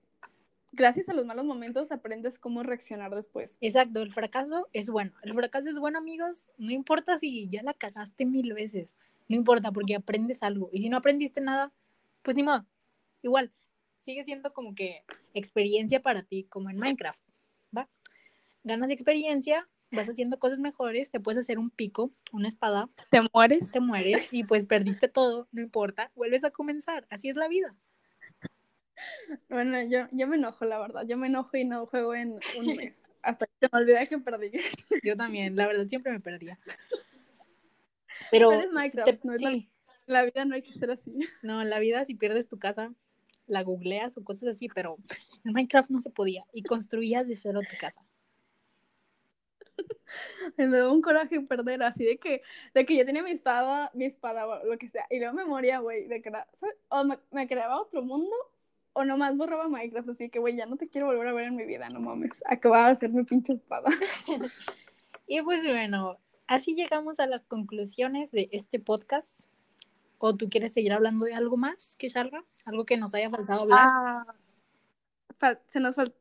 gracias 0.72 1.10
a 1.10 1.14
los 1.14 1.26
malos 1.26 1.46
momentos 1.46 1.92
aprendes 1.92 2.40
cómo 2.40 2.64
reaccionar 2.64 3.14
después. 3.14 3.58
Exacto, 3.62 4.02
el 4.02 4.12
fracaso 4.12 4.68
es 4.74 4.90
bueno, 4.90 5.14
el 5.24 5.34
fracaso 5.34 5.70
es 5.70 5.80
bueno, 5.80 6.00
amigos, 6.00 6.46
no 6.58 6.72
importa 6.72 7.18
si 7.18 7.48
ya 7.48 7.64
la 7.64 7.74
cagaste 7.74 8.26
mil 8.26 8.54
veces, 8.54 8.96
no 9.28 9.36
importa, 9.36 9.72
porque 9.72 9.96
aprendes 9.96 10.44
algo, 10.44 10.70
y 10.72 10.82
si 10.82 10.90
no 10.90 10.98
aprendiste 10.98 11.42
nada, 11.42 11.74
pues 12.22 12.36
ni 12.36 12.44
modo, 12.44 12.66
igual, 13.22 13.52
sigue 14.06 14.24
siendo 14.24 14.54
como 14.54 14.76
que 14.76 15.04
experiencia 15.34 16.00
para 16.00 16.22
ti, 16.22 16.44
como 16.44 16.70
en 16.70 16.78
Minecraft, 16.78 17.20
¿va? 17.76 17.90
Ganas 18.64 18.92
experiencia, 18.92 19.68
vas 19.92 20.08
haciendo 20.08 20.38
cosas 20.38 20.60
mejores, 20.60 21.10
te 21.10 21.20
puedes 21.20 21.40
hacer 21.40 21.58
un 21.58 21.72
pico, 21.72 22.12
una 22.32 22.48
espada. 22.48 22.88
Te 23.10 23.22
mueres. 23.34 23.72
Te 23.72 23.80
mueres 23.80 24.30
y 24.32 24.44
pues 24.44 24.68
perdiste 24.68 25.08
todo, 25.08 25.48
no 25.52 25.62
importa, 25.62 26.12
vuelves 26.14 26.44
a 26.44 26.52
comenzar, 26.52 27.08
así 27.10 27.30
es 27.30 27.36
la 27.36 27.48
vida. 27.48 27.76
Bueno, 29.50 29.82
yo, 29.90 30.08
yo 30.12 30.28
me 30.28 30.36
enojo, 30.36 30.66
la 30.66 30.78
verdad, 30.78 31.04
yo 31.08 31.18
me 31.18 31.26
enojo 31.26 31.58
y 31.58 31.66
no 31.66 31.88
juego 31.88 32.14
en 32.14 32.38
un 32.60 32.66
mes, 32.78 33.02
hasta 33.24 33.48
que 33.48 33.70
me 33.72 33.80
olvida 33.80 34.06
que 34.06 34.20
perdí. 34.20 34.52
Yo 35.04 35.18
también, 35.18 35.56
la 35.56 35.66
verdad, 35.66 35.88
siempre 35.88 36.12
me 36.12 36.20
perdía. 36.20 36.60
Pero, 38.30 38.52
Minecraft, 38.72 39.24
no 39.24 39.34
es 39.34 39.42
la, 39.42 39.58
la 40.06 40.24
vida 40.24 40.46
no 40.46 40.54
hay 40.54 40.62
que 40.62 40.74
ser 40.74 40.92
así. 40.92 41.18
No, 41.42 41.64
en 41.64 41.72
la 41.72 41.80
vida 41.80 42.06
si 42.06 42.14
pierdes 42.14 42.48
tu 42.48 42.60
casa, 42.60 42.94
la 43.48 43.64
googleas 43.64 44.18
o 44.18 44.24
cosas 44.24 44.56
así, 44.56 44.68
pero 44.74 44.98
en 45.44 45.54
Minecraft 45.54 45.90
no 45.90 46.02
se 46.02 46.10
podía 46.10 46.46
y 46.54 46.64
construías 46.64 47.28
de 47.28 47.36
cero 47.36 47.62
tu 47.70 47.78
casa. 47.78 48.02
me 50.58 50.68
dio 50.68 50.92
un 50.92 51.02
coraje 51.02 51.42
perder 51.42 51.84
así 51.84 52.04
de 52.04 52.18
que, 52.18 52.42
de 52.74 52.86
que 52.86 52.96
yo 52.96 53.06
tenía 53.06 53.24
mi 53.24 53.32
espada, 53.32 53.92
mi 53.94 54.06
espada, 54.06 54.64
lo 54.64 54.78
que 54.78 54.90
sea, 54.90 55.06
y 55.10 55.20
luego 55.20 55.34
me 55.34 55.46
moría, 55.46 55.80
güey, 55.80 56.08
de 56.08 56.22
que 56.22 56.30
era, 56.30 56.48
o 56.90 57.04
me, 57.04 57.20
me, 57.32 57.48
creaba 57.48 57.82
otro 57.82 58.02
mundo, 58.02 58.36
o 58.94 59.04
nomás 59.04 59.36
borraba 59.36 59.68
Minecraft, 59.68 60.10
así 60.10 60.30
que, 60.30 60.40
güey, 60.40 60.56
ya 60.56 60.66
no 60.66 60.78
te 60.78 60.88
quiero 60.88 61.08
volver 61.08 61.28
a 61.28 61.34
ver 61.34 61.48
en 61.48 61.56
mi 61.56 61.66
vida, 61.66 61.90
no 61.90 62.00
mames, 62.00 62.44
acababa 62.46 62.88
de 62.88 62.92
hacer 62.94 63.10
mi 63.12 63.24
pinche 63.24 63.54
espada. 63.54 63.90
y 65.28 65.42
pues 65.42 65.64
bueno, 65.66 66.18
así 66.48 66.76
llegamos 66.76 67.20
a 67.20 67.28
las 67.28 67.46
conclusiones 67.46 68.32
de 68.32 68.50
este 68.52 68.80
podcast. 68.80 69.48
¿O 70.18 70.36
tú 70.36 70.50
quieres 70.50 70.74
seguir 70.74 70.94
hablando 70.94 71.26
de 71.26 71.34
algo 71.34 71.58
más 71.58 71.96
que 71.98 72.10
salga? 72.10 72.44
¿Algo 72.66 72.86
que 72.86 72.98
nos 72.98 73.14
haya 73.14 73.30
faltado 73.30 73.62
hablar? 73.62 73.80
Ah, 73.82 74.26
se 75.68 75.80
nos 75.80 75.96
falta 75.96 76.16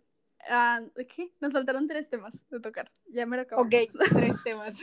Ah, 0.48 0.82
¿Qué? 1.08 1.32
Nos 1.40 1.52
faltaron 1.52 1.86
tres 1.86 2.08
temas 2.08 2.34
de 2.50 2.60
tocar. 2.60 2.90
Ya 3.08 3.26
me 3.26 3.36
lo 3.36 3.42
acabo. 3.42 3.62
Ok, 3.62 3.74
tres 4.12 4.36
temas. 4.44 4.76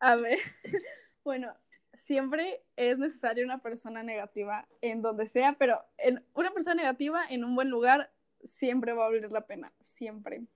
A 0.00 0.16
ver. 0.16 0.38
Bueno, 1.24 1.52
siempre 1.92 2.64
es 2.76 2.96
necesaria 2.96 3.44
una 3.44 3.58
persona 3.58 4.02
negativa 4.02 4.66
en 4.80 5.02
donde 5.02 5.26
sea, 5.26 5.56
pero 5.58 5.78
en 5.98 6.24
una 6.32 6.52
persona 6.52 6.74
negativa 6.74 7.22
en 7.28 7.44
un 7.44 7.54
buen 7.54 7.68
lugar 7.68 8.10
siempre 8.42 8.94
va 8.94 9.04
a 9.04 9.08
valer 9.10 9.30
la 9.30 9.46
pena. 9.46 9.70
Siempre. 9.82 10.46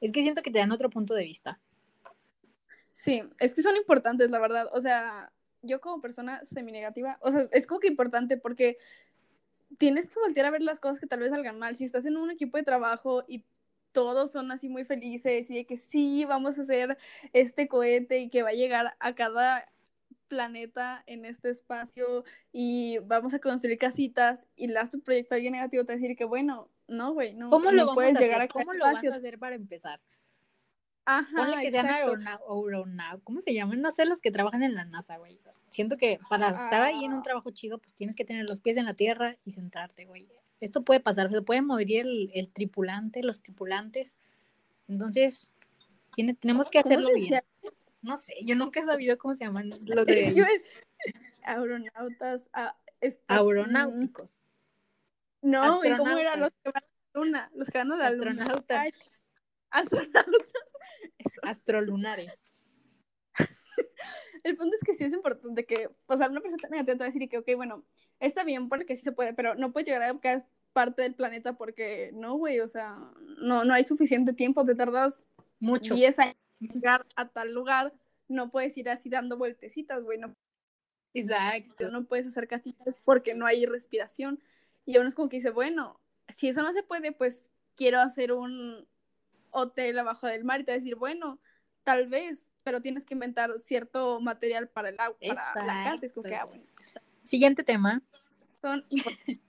Es 0.00 0.12
que 0.12 0.22
siento 0.22 0.42
que 0.42 0.52
te 0.52 0.60
dan 0.60 0.70
otro 0.70 0.88
punto 0.88 1.14
de 1.14 1.24
vista. 1.24 1.58
Sí, 2.92 3.24
es 3.40 3.56
que 3.56 3.62
son 3.62 3.74
importantes, 3.74 4.30
la 4.30 4.38
verdad. 4.38 4.68
O 4.72 4.80
sea, 4.80 5.32
yo 5.62 5.80
como 5.80 6.00
persona 6.00 6.44
semi-negativa, 6.44 7.18
o 7.20 7.32
sea, 7.32 7.46
es 7.52 7.66
como 7.66 7.80
que 7.80 7.88
importante 7.88 8.36
porque 8.36 8.78
tienes 9.78 10.08
que 10.08 10.20
voltear 10.20 10.46
a 10.46 10.50
ver 10.50 10.62
las 10.62 10.80
cosas 10.80 11.00
que 11.00 11.06
tal 11.06 11.20
vez 11.20 11.30
salgan 11.30 11.58
mal. 11.58 11.76
Si 11.76 11.84
estás 11.84 12.06
en 12.06 12.16
un 12.16 12.30
equipo 12.30 12.56
de 12.56 12.64
trabajo 12.64 13.24
y 13.28 13.44
todos 13.92 14.30
son 14.32 14.50
así 14.52 14.68
muy 14.68 14.84
felices 14.84 15.50
y 15.50 15.56
de 15.56 15.64
que 15.66 15.76
sí, 15.76 16.24
vamos 16.24 16.58
a 16.58 16.62
hacer 16.62 16.96
este 17.32 17.68
cohete 17.68 18.18
y 18.18 18.30
que 18.30 18.42
va 18.42 18.50
a 18.50 18.54
llegar 18.54 18.94
a 18.98 19.14
cada 19.14 19.68
planeta 20.28 21.02
en 21.06 21.24
este 21.24 21.50
espacio 21.50 22.24
y 22.52 22.98
vamos 22.98 23.34
a 23.34 23.40
construir 23.40 23.78
casitas 23.78 24.46
y 24.54 24.68
le 24.68 24.74
das 24.74 24.90
tu 24.90 25.00
proyecto 25.00 25.34
a 25.34 25.36
alguien 25.36 25.52
negativo, 25.52 25.84
te 25.84 25.92
va 25.92 25.94
a 25.94 26.00
decir 26.00 26.16
que 26.16 26.24
bueno, 26.24 26.70
no, 26.86 27.12
güey, 27.12 27.34
no, 27.34 27.50
¿Cómo 27.50 27.72
lo 27.72 27.94
puedes 27.94 28.18
llegar 28.18 28.40
a 28.40 28.48
¿Cómo 28.48 28.72
lo 28.72 28.84
vas 28.84 29.04
a 29.04 29.16
hacer 29.16 29.38
para 29.38 29.56
empezar? 29.56 30.00
Ajá, 31.04 31.36
Ponle 31.36 31.60
que 31.60 31.70
sean 31.70 31.86
aeronautas, 31.86 33.20
¿cómo 33.24 33.40
se 33.40 33.54
llaman? 33.54 33.80
No 33.80 33.90
sé, 33.90 34.04
los 34.04 34.20
que 34.20 34.30
trabajan 34.30 34.62
en 34.62 34.74
la 34.74 34.84
NASA, 34.84 35.16
güey. 35.16 35.38
Siento 35.68 35.96
que 35.96 36.18
para 36.28 36.48
estar 36.48 36.82
ahí 36.82 37.04
en 37.04 37.12
un 37.12 37.20
ah. 37.20 37.22
trabajo 37.22 37.50
chido, 37.50 37.78
pues 37.78 37.94
tienes 37.94 38.16
que 38.16 38.24
tener 38.24 38.48
los 38.48 38.60
pies 38.60 38.76
en 38.76 38.84
la 38.84 38.94
tierra 38.94 39.36
y 39.44 39.52
centrarte, 39.52 40.04
güey. 40.04 40.28
Esto 40.60 40.82
puede 40.84 41.00
pasar, 41.00 41.30
se 41.30 41.42
puede 41.42 41.62
morir 41.62 42.06
el, 42.34 42.48
tripulante, 42.52 43.22
los 43.22 43.40
tripulantes. 43.40 44.18
Entonces, 44.88 45.52
tiene, 46.12 46.34
tenemos 46.34 46.68
que 46.68 46.80
hacerlo 46.80 47.08
bien. 47.14 47.42
No 48.02 48.16
sé, 48.16 48.34
yo 48.42 48.56
nunca 48.56 48.80
he 48.80 48.84
sabido 48.84 49.16
cómo 49.18 49.34
se 49.34 49.44
llaman 49.44 49.70
los 49.84 50.06
de... 50.06 50.62
Aeronautas, 51.42 52.48
ah, 52.52 52.76
aeronáuticos. 53.28 54.42
No, 55.42 55.82
¿y 55.84 55.96
cómo 55.96 56.18
eran 56.18 56.40
los 56.40 56.50
que 56.50 56.70
van 56.70 56.82
a 56.84 56.86
la 56.86 57.20
luna? 57.20 57.50
Los 57.54 57.68
que 57.70 57.78
van 57.78 57.92
a 57.92 57.96
la 57.96 58.10
luna. 58.10 58.30
Astronautas. 58.30 58.94
Astronautas. 59.70 60.59
Astrolunares. 61.42 62.64
El 64.42 64.56
punto 64.56 64.74
es 64.76 64.82
que 64.84 64.94
sí 64.94 65.04
es 65.04 65.12
importante 65.12 65.66
que, 65.66 65.90
o 66.06 66.16
sea, 66.16 66.28
una 66.28 66.40
persona 66.40 66.68
negativa 66.70 66.94
te 66.94 66.98
va 67.00 67.04
a 67.04 67.12
decir 67.12 67.28
que, 67.28 67.38
ok, 67.38 67.48
bueno, 67.56 67.84
está 68.20 68.42
bien 68.44 68.68
porque 68.68 68.96
sí 68.96 69.02
se 69.02 69.12
puede, 69.12 69.34
pero 69.34 69.54
no 69.54 69.72
puedes 69.72 69.86
llegar 69.86 70.02
a 70.02 70.18
cada 70.18 70.46
parte 70.72 71.02
del 71.02 71.14
planeta 71.14 71.54
porque 71.54 72.10
no, 72.14 72.36
güey, 72.36 72.60
o 72.60 72.68
sea, 72.68 72.96
no, 73.38 73.64
no 73.64 73.74
hay 73.74 73.84
suficiente 73.84 74.32
tiempo, 74.32 74.64
te 74.64 74.74
tardas 74.74 75.22
mucho. 75.58 75.94
10 75.94 76.18
años 76.18 76.36
en 76.60 76.68
llegar 76.68 77.06
a 77.16 77.28
tal 77.28 77.52
lugar, 77.52 77.92
no 78.28 78.50
puedes 78.50 78.76
ir 78.78 78.88
así 78.88 79.10
dando 79.10 79.36
vueltecitas, 79.36 80.02
güey, 80.02 80.18
no. 80.18 80.34
Exacto. 81.12 81.90
No 81.90 82.04
puedes 82.04 82.26
hacer 82.26 82.46
casitas 82.46 82.94
porque 83.04 83.34
no 83.34 83.46
hay 83.46 83.66
respiración. 83.66 84.40
Y 84.86 84.98
uno 84.98 85.08
es 85.08 85.14
como 85.14 85.28
que 85.28 85.36
dice, 85.36 85.50
bueno, 85.50 86.00
si 86.36 86.48
eso 86.48 86.62
no 86.62 86.72
se 86.72 86.82
puede, 86.82 87.12
pues 87.12 87.44
quiero 87.74 88.00
hacer 88.00 88.32
un, 88.32 88.86
hotel 89.50 89.98
abajo 89.98 90.26
del 90.26 90.44
mar 90.44 90.60
y 90.60 90.64
te 90.64 90.72
va 90.72 90.74
a 90.74 90.78
decir, 90.78 90.96
bueno, 90.96 91.40
tal 91.84 92.08
vez, 92.08 92.48
pero 92.62 92.80
tienes 92.80 93.04
que 93.04 93.14
inventar 93.14 93.58
cierto 93.60 94.20
material 94.20 94.68
para 94.68 94.90
el 94.90 95.00
agua, 95.00 95.16
para 95.54 95.66
la 95.66 95.84
casa. 95.84 96.06
Es 96.06 96.12
como 96.12 96.28
que, 96.28 96.34
ah, 96.34 96.44
bueno, 96.44 96.64
Siguiente 97.22 97.64
tema. 97.64 98.02
Son 98.60 98.84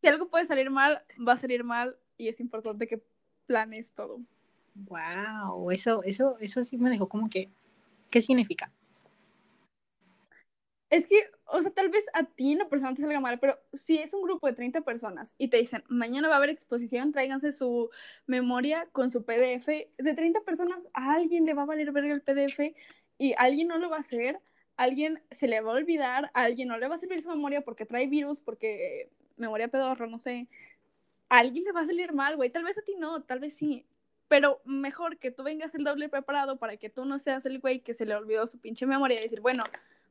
si 0.00 0.08
algo 0.08 0.28
puede 0.28 0.46
salir 0.46 0.70
mal, 0.70 1.02
va 1.26 1.32
a 1.32 1.36
salir 1.36 1.64
mal 1.64 1.96
y 2.16 2.28
es 2.28 2.40
importante 2.40 2.86
que 2.86 3.02
planes 3.46 3.92
todo. 3.92 4.20
Wow, 4.74 5.70
eso, 5.70 6.02
eso, 6.02 6.36
eso 6.38 6.62
sí 6.62 6.76
me 6.76 6.90
dejó 6.90 7.08
como 7.08 7.30
que, 7.30 7.48
¿qué 8.10 8.20
significa? 8.20 8.70
Es 10.88 11.06
que, 11.08 11.16
o 11.46 11.60
sea, 11.62 11.72
tal 11.72 11.88
vez 11.88 12.06
a 12.14 12.24
ti 12.24 12.54
la 12.54 12.68
persona 12.68 12.94
te 12.94 13.02
salga 13.02 13.18
mal, 13.18 13.40
pero 13.40 13.58
si 13.72 13.98
es 13.98 14.14
un 14.14 14.22
grupo 14.22 14.46
de 14.46 14.52
30 14.52 14.82
personas 14.82 15.34
y 15.36 15.48
te 15.48 15.56
dicen, 15.56 15.82
mañana 15.88 16.28
va 16.28 16.34
a 16.34 16.36
haber 16.36 16.50
exposición, 16.50 17.10
tráiganse 17.10 17.50
su 17.50 17.90
memoria 18.26 18.88
con 18.92 19.10
su 19.10 19.24
PDF, 19.24 19.66
de 19.66 20.14
30 20.14 20.42
personas, 20.42 20.86
a 20.94 21.14
alguien 21.14 21.44
le 21.44 21.54
va 21.54 21.62
a 21.62 21.66
valer 21.66 21.90
ver 21.90 22.04
el 22.04 22.22
PDF 22.22 22.72
y 23.18 23.34
alguien 23.36 23.66
no 23.68 23.78
lo 23.78 23.90
va 23.90 23.96
a 23.96 24.00
hacer, 24.00 24.40
alguien 24.76 25.22
se 25.30 25.48
le 25.48 25.60
va 25.60 25.72
a 25.72 25.76
olvidar, 25.76 26.30
alguien 26.34 26.68
no 26.68 26.78
le 26.78 26.86
va 26.86 26.94
a 26.94 26.98
servir 26.98 27.20
su 27.20 27.30
memoria 27.30 27.62
porque 27.62 27.86
trae 27.86 28.06
virus, 28.06 28.40
porque 28.40 29.10
memoria 29.36 29.68
pedorro, 29.68 30.06
no 30.06 30.18
sé. 30.18 30.48
A 31.28 31.38
alguien 31.38 31.64
le 31.64 31.72
va 31.72 31.80
a 31.80 31.86
salir 31.86 32.12
mal, 32.12 32.36
güey. 32.36 32.50
Tal 32.50 32.64
vez 32.64 32.78
a 32.78 32.82
ti 32.82 32.94
no, 32.96 33.22
tal 33.22 33.40
vez 33.40 33.54
sí. 33.54 33.86
Pero 34.28 34.60
mejor 34.64 35.18
que 35.18 35.30
tú 35.30 35.42
vengas 35.42 35.74
el 35.74 35.84
doble 35.84 36.08
preparado 36.08 36.58
para 36.58 36.76
que 36.76 36.90
tú 36.90 37.04
no 37.04 37.18
seas 37.18 37.46
el 37.46 37.60
güey 37.60 37.80
que 37.80 37.94
se 37.94 38.06
le 38.06 38.14
olvidó 38.14 38.46
su 38.46 38.60
pinche 38.60 38.86
memoria 38.86 39.18
y 39.18 39.22
decir, 39.22 39.40
bueno, 39.40 39.64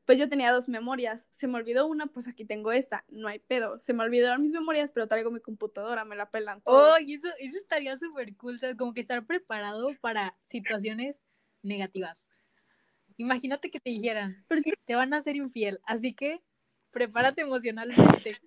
pues 0.05 0.19
yo 0.19 0.29
tenía 0.29 0.51
dos 0.51 0.69
memorias, 0.69 1.27
se 1.31 1.47
me 1.47 1.57
olvidó 1.57 1.87
una, 1.87 2.05
pues 2.05 2.27
aquí 2.27 2.45
tengo 2.45 2.71
esta, 2.71 3.03
no 3.09 3.27
hay 3.27 3.39
pedo, 3.39 3.79
se 3.79 3.93
me 3.93 4.03
olvidaron 4.03 4.41
mis 4.41 4.51
memorias, 4.51 4.91
pero 4.91 5.07
traigo 5.07 5.31
mi 5.31 5.39
computadora, 5.39 6.05
me 6.05 6.15
la 6.15 6.29
pelan 6.29 6.61
todos. 6.61 6.95
Oh, 6.95 7.03
y 7.03 7.15
eso, 7.15 7.27
eso 7.39 7.57
estaría 7.57 7.97
súper 7.97 8.35
cool, 8.37 8.59
o 8.63 8.77
como 8.77 8.93
que 8.93 9.01
estar 9.01 9.25
preparado 9.25 9.89
para 10.01 10.37
situaciones 10.43 11.23
negativas. 11.63 12.27
Imagínate 13.17 13.71
que 13.71 13.79
te 13.79 13.89
dijeran, 13.89 14.45
pero 14.47 14.61
te 14.85 14.95
van 14.95 15.13
a 15.13 15.21
ser 15.21 15.35
infiel, 15.35 15.79
así 15.85 16.13
que 16.13 16.41
prepárate 16.91 17.41
emocionalmente. 17.41 18.37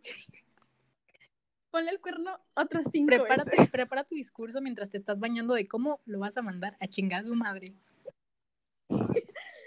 Ponle 1.70 1.90
el 1.90 2.00
cuerno 2.00 2.38
otras 2.54 2.84
cinco 2.90 3.08
Prepárate, 3.08 3.66
prepara 3.66 4.04
tu 4.04 4.14
discurso 4.14 4.60
mientras 4.60 4.90
te 4.90 4.96
estás 4.96 5.18
bañando 5.18 5.54
de 5.54 5.66
cómo 5.66 6.00
lo 6.06 6.18
vas 6.18 6.36
a 6.36 6.42
mandar 6.42 6.76
a 6.80 6.86
chingar 6.86 7.24
a 7.24 7.26
su 7.26 7.34
madre 7.34 7.74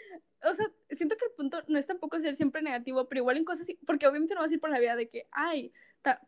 o 0.44 0.54
sea, 0.54 0.72
siento 0.90 1.16
que 1.18 1.26
el 1.26 1.32
punto 1.32 1.64
no 1.68 1.78
es 1.78 1.88
tampoco 1.88 2.20
ser 2.20 2.36
siempre 2.36 2.62
negativo, 2.62 3.08
pero 3.08 3.20
igual 3.20 3.38
en 3.38 3.46
cosas, 3.46 3.68
porque 3.86 4.08
obviamente 4.08 4.36
no 4.36 4.42
vas 4.42 4.52
a 4.52 4.54
ir 4.54 4.60
por 4.60 4.70
la 4.70 4.80
vida 4.80 4.96
de 4.96 5.10
que, 5.10 5.28
ay, 5.32 5.74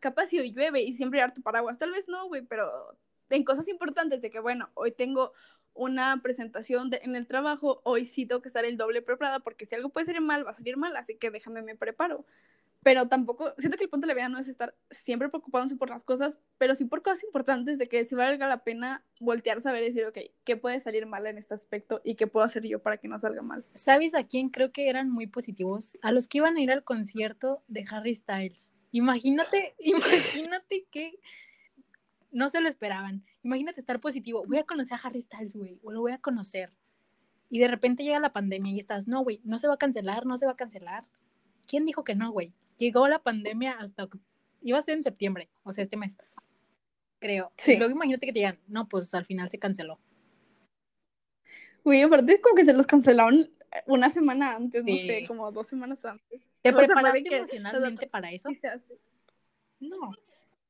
capaz 0.00 0.26
si 0.26 0.38
hoy 0.38 0.52
llueve 0.52 0.82
y 0.82 0.92
siempre 0.92 1.20
dar 1.20 1.34
tu 1.34 1.42
paraguas, 1.42 1.78
tal 1.78 1.90
vez 1.90 2.08
no, 2.08 2.28
güey, 2.28 2.42
pero 2.42 2.96
en 3.30 3.44
cosas 3.44 3.68
importantes 3.68 4.20
de 4.20 4.30
que, 4.30 4.40
bueno, 4.40 4.70
hoy 4.74 4.92
tengo 4.92 5.32
una 5.74 6.20
presentación 6.22 6.90
en 7.02 7.16
el 7.16 7.26
trabajo, 7.26 7.80
hoy 7.84 8.06
sí 8.06 8.26
tengo 8.26 8.40
que 8.40 8.48
estar 8.48 8.64
el 8.64 8.76
doble 8.76 9.02
preparada 9.02 9.40
porque 9.40 9.66
si 9.66 9.74
algo 9.74 9.88
puede 9.88 10.06
salir 10.06 10.20
mal, 10.20 10.46
va 10.46 10.52
a 10.52 10.54
salir 10.54 10.76
mal, 10.76 10.96
así 10.96 11.16
que 11.16 11.30
déjame 11.30 11.62
me 11.62 11.74
preparo 11.74 12.24
pero 12.84 13.08
tampoco, 13.08 13.54
siento 13.56 13.78
que 13.78 13.84
el 13.84 13.90
punto 13.90 14.06
de 14.06 14.08
la 14.08 14.14
vida 14.14 14.28
no 14.28 14.38
es 14.38 14.46
estar 14.46 14.74
siempre 14.90 15.30
preocupándose 15.30 15.74
por 15.74 15.88
las 15.88 16.04
cosas, 16.04 16.38
pero 16.58 16.74
sí 16.74 16.84
por 16.84 17.02
cosas 17.02 17.24
importantes 17.24 17.78
de 17.78 17.88
que 17.88 18.04
si 18.04 18.14
valga 18.14 18.46
la 18.46 18.62
pena 18.62 19.02
voltear, 19.20 19.62
saber 19.62 19.82
y 19.82 19.86
decir, 19.86 20.04
ok, 20.04 20.18
¿qué 20.44 20.58
puede 20.58 20.80
salir 20.80 21.06
mal 21.06 21.26
en 21.26 21.38
este 21.38 21.54
aspecto 21.54 22.02
y 22.04 22.14
qué 22.14 22.26
puedo 22.26 22.44
hacer 22.44 22.62
yo 22.64 22.82
para 22.82 22.98
que 22.98 23.08
no 23.08 23.18
salga 23.18 23.40
mal? 23.40 23.64
¿Sabes 23.72 24.14
a 24.14 24.24
quién 24.24 24.50
creo 24.50 24.70
que 24.70 24.90
eran 24.90 25.10
muy 25.10 25.26
positivos? 25.26 25.96
A 26.02 26.12
los 26.12 26.28
que 26.28 26.38
iban 26.38 26.58
a 26.58 26.60
ir 26.60 26.70
al 26.70 26.84
concierto 26.84 27.64
de 27.68 27.86
Harry 27.90 28.14
Styles. 28.14 28.70
Imagínate, 28.92 29.74
imagínate 29.78 30.86
que 30.90 31.18
no 32.32 32.50
se 32.50 32.60
lo 32.60 32.68
esperaban. 32.68 33.24
Imagínate 33.42 33.80
estar 33.80 33.98
positivo. 33.98 34.44
Voy 34.46 34.58
a 34.58 34.64
conocer 34.64 34.98
a 34.98 35.08
Harry 35.08 35.22
Styles, 35.22 35.56
güey, 35.56 35.80
o 35.82 35.90
lo 35.90 36.02
voy 36.02 36.12
a 36.12 36.18
conocer. 36.18 36.70
Y 37.48 37.60
de 37.60 37.68
repente 37.68 38.04
llega 38.04 38.20
la 38.20 38.34
pandemia 38.34 38.72
y 38.72 38.78
estás, 38.78 39.08
no, 39.08 39.22
güey, 39.22 39.40
no 39.42 39.58
se 39.58 39.68
va 39.68 39.74
a 39.74 39.78
cancelar, 39.78 40.26
no 40.26 40.36
se 40.36 40.44
va 40.44 40.52
a 40.52 40.56
cancelar. 40.56 41.06
¿Quién 41.66 41.86
dijo 41.86 42.04
que 42.04 42.14
no, 42.14 42.30
güey? 42.30 42.52
Llegó 42.76 43.08
la 43.08 43.18
pandemia 43.18 43.72
hasta, 43.72 44.08
iba 44.62 44.78
a 44.78 44.82
ser 44.82 44.96
en 44.96 45.02
septiembre, 45.02 45.48
o 45.62 45.72
sea, 45.72 45.84
este 45.84 45.96
mes, 45.96 46.16
creo. 47.18 47.52
Sí. 47.56 47.72
Y 47.72 47.76
luego 47.76 47.92
imagínate 47.92 48.26
que 48.26 48.32
te 48.32 48.38
digan, 48.40 48.58
no, 48.66 48.88
pues 48.88 49.14
al 49.14 49.24
final 49.24 49.48
se 49.50 49.58
canceló. 49.58 49.98
Güey, 51.84 52.02
aparte 52.02 52.40
como 52.40 52.54
que 52.54 52.64
se 52.64 52.72
los 52.72 52.86
cancelaron 52.86 53.50
una 53.86 54.08
semana 54.08 54.56
antes, 54.56 54.84
no 54.84 54.94
sé, 54.94 55.24
como 55.26 55.50
dos 55.52 55.68
semanas 55.68 56.04
antes. 56.04 56.40
¿Te 56.62 56.72
preparaste 56.72 57.36
emocionalmente 57.36 58.06
para 58.06 58.30
eso? 58.32 58.48
No. 59.80 60.12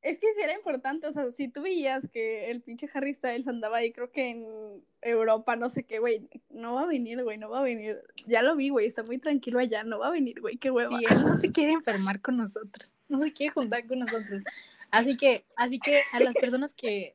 Es 0.05 0.19
que 0.19 0.27
sí 0.35 0.43
era 0.43 0.53
importante, 0.53 1.07
o 1.07 1.13
sea, 1.13 1.31
si 1.31 1.49
tú 1.49 1.63
veías 1.63 2.07
que 2.09 2.51
el 2.51 2.61
pinche 2.61 2.87
Harry 2.93 3.15
Styles 3.15 3.49
andaba 3.49 3.79
ahí, 3.79 3.91
creo 3.91 4.13
que 4.13 4.29
en 4.29 4.85
Europa, 5.01 5.57
no 5.57 5.71
sé 5.71 5.85
qué, 5.85 5.99
güey, 5.99 6.29
no 6.51 6.75
va 6.75 6.83
a 6.83 6.87
venir, 6.87 7.23
güey, 7.23 7.39
no 7.39 7.49
va 7.49 7.61
a 7.61 7.63
venir. 7.63 8.03
Ya 8.27 8.43
lo 8.43 8.55
vi, 8.55 8.69
güey, 8.69 8.87
está 8.87 9.03
muy 9.03 9.17
tranquilo 9.17 9.61
allá, 9.61 9.83
no 9.83 9.99
va 9.99 10.09
a 10.09 10.11
venir, 10.11 10.43
güey, 10.43 10.59
qué 10.59 10.71
hueva. 10.71 10.99
Sí, 10.99 11.07
él 11.09 11.23
no 11.23 11.35
se 11.37 11.51
quiere 11.51 11.73
enfermar 11.73 12.21
con 12.21 12.37
nosotros, 12.37 12.93
no 13.09 13.23
se 13.23 13.33
quiere 13.33 13.55
juntar 13.55 13.87
con 13.87 14.01
nosotros. 14.01 14.43
Así 14.91 15.17
que, 15.17 15.47
así 15.57 15.79
que 15.79 16.03
a 16.13 16.21
las 16.21 16.35
personas 16.35 16.75
que 16.75 17.15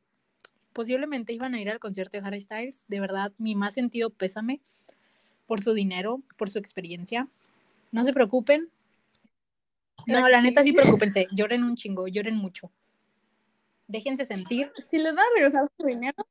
posiblemente 0.72 1.32
iban 1.32 1.54
a 1.54 1.60
ir 1.60 1.70
al 1.70 1.78
concierto 1.78 2.18
de 2.18 2.26
Harry 2.26 2.40
Styles, 2.40 2.86
de 2.88 2.98
verdad, 2.98 3.30
mi 3.38 3.54
más 3.54 3.74
sentido 3.74 4.10
pésame 4.10 4.60
por 5.46 5.62
su 5.62 5.74
dinero, 5.74 6.22
por 6.36 6.50
su 6.50 6.58
experiencia. 6.58 7.28
No 7.92 8.02
se 8.02 8.12
preocupen. 8.12 8.68
No, 10.08 10.28
la 10.28 10.42
neta 10.42 10.64
sí 10.64 10.72
preocúpense, 10.72 11.28
lloren 11.30 11.62
un 11.62 11.76
chingo, 11.76 12.08
lloren 12.08 12.34
mucho 12.34 12.72
déjense 13.90 14.24
sentir. 14.24 14.72
Si 14.88 14.98
les 14.98 15.14
va 15.16 15.22
a 15.22 15.34
regresar 15.34 15.70
su 15.78 15.86
dinero, 15.86 16.26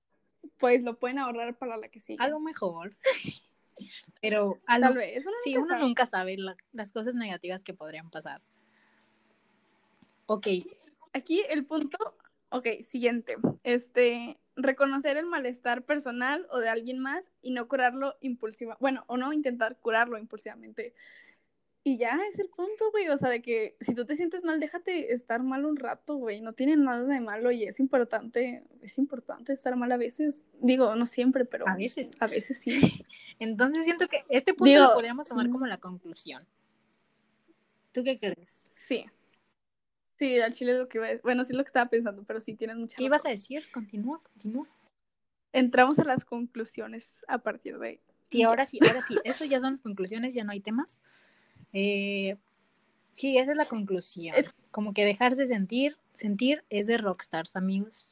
pues 0.58 0.84
lo 0.84 0.98
pueden 0.98 1.20
ahorrar 1.20 1.58
para 1.58 1.78
la 1.78 1.90
que 1.90 2.00
sigue. 2.00 2.24
A 2.24 2.28
lo 2.28 2.40
mejor. 2.40 2.96
Pero 4.22 4.60
a 4.68 4.80
Tal 4.80 4.96
vez. 4.96 5.26
Uno 5.26 5.36
sí, 5.44 5.54
nunca 5.54 5.60
uno 5.62 5.68
sabe. 5.76 5.82
nunca 5.88 6.06
sabe 6.06 6.38
la- 6.38 6.58
las 6.74 6.92
cosas 6.92 7.16
negativas 7.16 7.62
que 7.62 7.74
podrían 7.74 8.10
pasar. 8.10 8.42
Ok, 10.26 10.48
Aquí 11.12 11.44
el 11.50 11.66
punto, 11.66 11.98
ok, 12.50 12.68
siguiente. 12.84 13.38
Este, 13.64 14.38
reconocer 14.56 15.18
el 15.18 15.26
malestar 15.26 15.84
personal 15.84 16.46
o 16.52 16.60
de 16.60 16.70
alguien 16.70 17.00
más 17.00 17.32
y 17.42 17.50
no 17.50 17.68
curarlo 17.68 18.16
impulsiva. 18.22 18.78
Bueno, 18.80 19.06
o 19.08 19.18
no 19.18 19.34
intentar 19.34 19.78
curarlo 19.80 20.20
impulsivamente. 20.20 20.94
Y 21.90 21.98
ya 21.98 22.20
es 22.32 22.38
el 22.38 22.50
punto, 22.50 22.92
güey. 22.92 23.10
O 23.10 23.18
sea, 23.18 23.30
de 23.30 23.42
que 23.42 23.76
si 23.82 23.96
tú 23.96 24.06
te 24.06 24.16
sientes 24.16 24.44
mal, 24.44 24.60
déjate 24.60 25.12
estar 25.12 25.42
mal 25.42 25.66
un 25.66 25.76
rato, 25.76 26.18
güey. 26.18 26.40
No 26.40 26.54
tiene 26.54 26.78
nada 26.78 27.04
de 27.04 27.20
malo 27.20 27.50
y 27.52 27.64
es 27.64 27.80
importante, 27.80 28.64
es 28.84 29.00
importante 29.00 29.54
estar 29.54 29.76
mal 29.76 29.92
a 29.92 29.98
veces. 29.98 30.44
Digo, 30.62 30.96
no 30.96 31.08
siempre, 31.08 31.46
pero 31.46 31.68
A 31.68 31.76
veces. 31.76 32.16
A 32.20 32.28
veces 32.28 32.60
sí. 32.60 32.70
entonces 33.40 33.86
siento 33.86 34.08
que 34.08 34.24
este 34.30 34.54
punto 34.54 34.70
Digo, 34.70 34.84
lo 34.84 34.94
podríamos 34.94 35.28
tomar 35.28 35.48
sí. 35.48 35.52
como 35.52 35.66
la 35.66 35.80
conclusión. 35.80 36.46
¿Tú 37.92 38.04
qué 38.04 38.20
crees? 38.20 38.68
Sí. 38.70 39.06
Sí, 40.20 40.40
al 40.40 40.54
chile 40.54 40.78
lo 40.78 40.88
que 40.88 41.00
iba 41.00 41.08
a- 41.08 41.18
Bueno, 41.24 41.44
sí 41.44 41.54
es 41.54 41.58
lo 41.58 41.64
que 41.64 41.70
estaba 41.70 41.90
pensando, 41.90 42.24
pero 42.24 42.40
sí 42.40 42.54
tienes 42.54 42.78
mucha 42.78 42.98
¿Qué 42.98 43.06
ibas 43.06 43.20
razón. 43.22 43.30
a 43.30 43.32
decir? 43.32 43.64
Continúa, 43.72 44.22
continúa. 44.22 44.68
Entramos 45.54 45.98
a 45.98 46.04
las 46.04 46.24
conclusiones 46.24 47.26
a 47.28 47.40
partir 47.40 47.80
de 47.80 47.88
ahí. 47.88 48.00
Sí, 48.30 48.44
ahora 48.44 48.68
sí, 48.68 48.78
ahora 48.86 49.02
sí. 49.02 49.16
Estas 49.24 49.50
ya 49.50 49.60
son 49.60 49.72
las 49.72 49.82
conclusiones, 49.82 50.36
ya 50.36 50.44
no 50.44 50.52
hay 50.52 50.60
temas. 50.60 51.00
Eh, 51.74 52.38
sí, 53.12 53.38
esa 53.38 53.52
es 53.52 53.58
la 53.58 53.68
conclusión. 53.68 54.36
Es- 54.36 54.52
Como 54.72 54.94
que 54.94 55.06
dejarse 55.06 55.46
sentir, 55.48 55.98
sentir 56.14 56.64
es 56.70 56.88
de 56.88 56.98
rockstars, 56.98 57.56
amigos. 57.56 58.10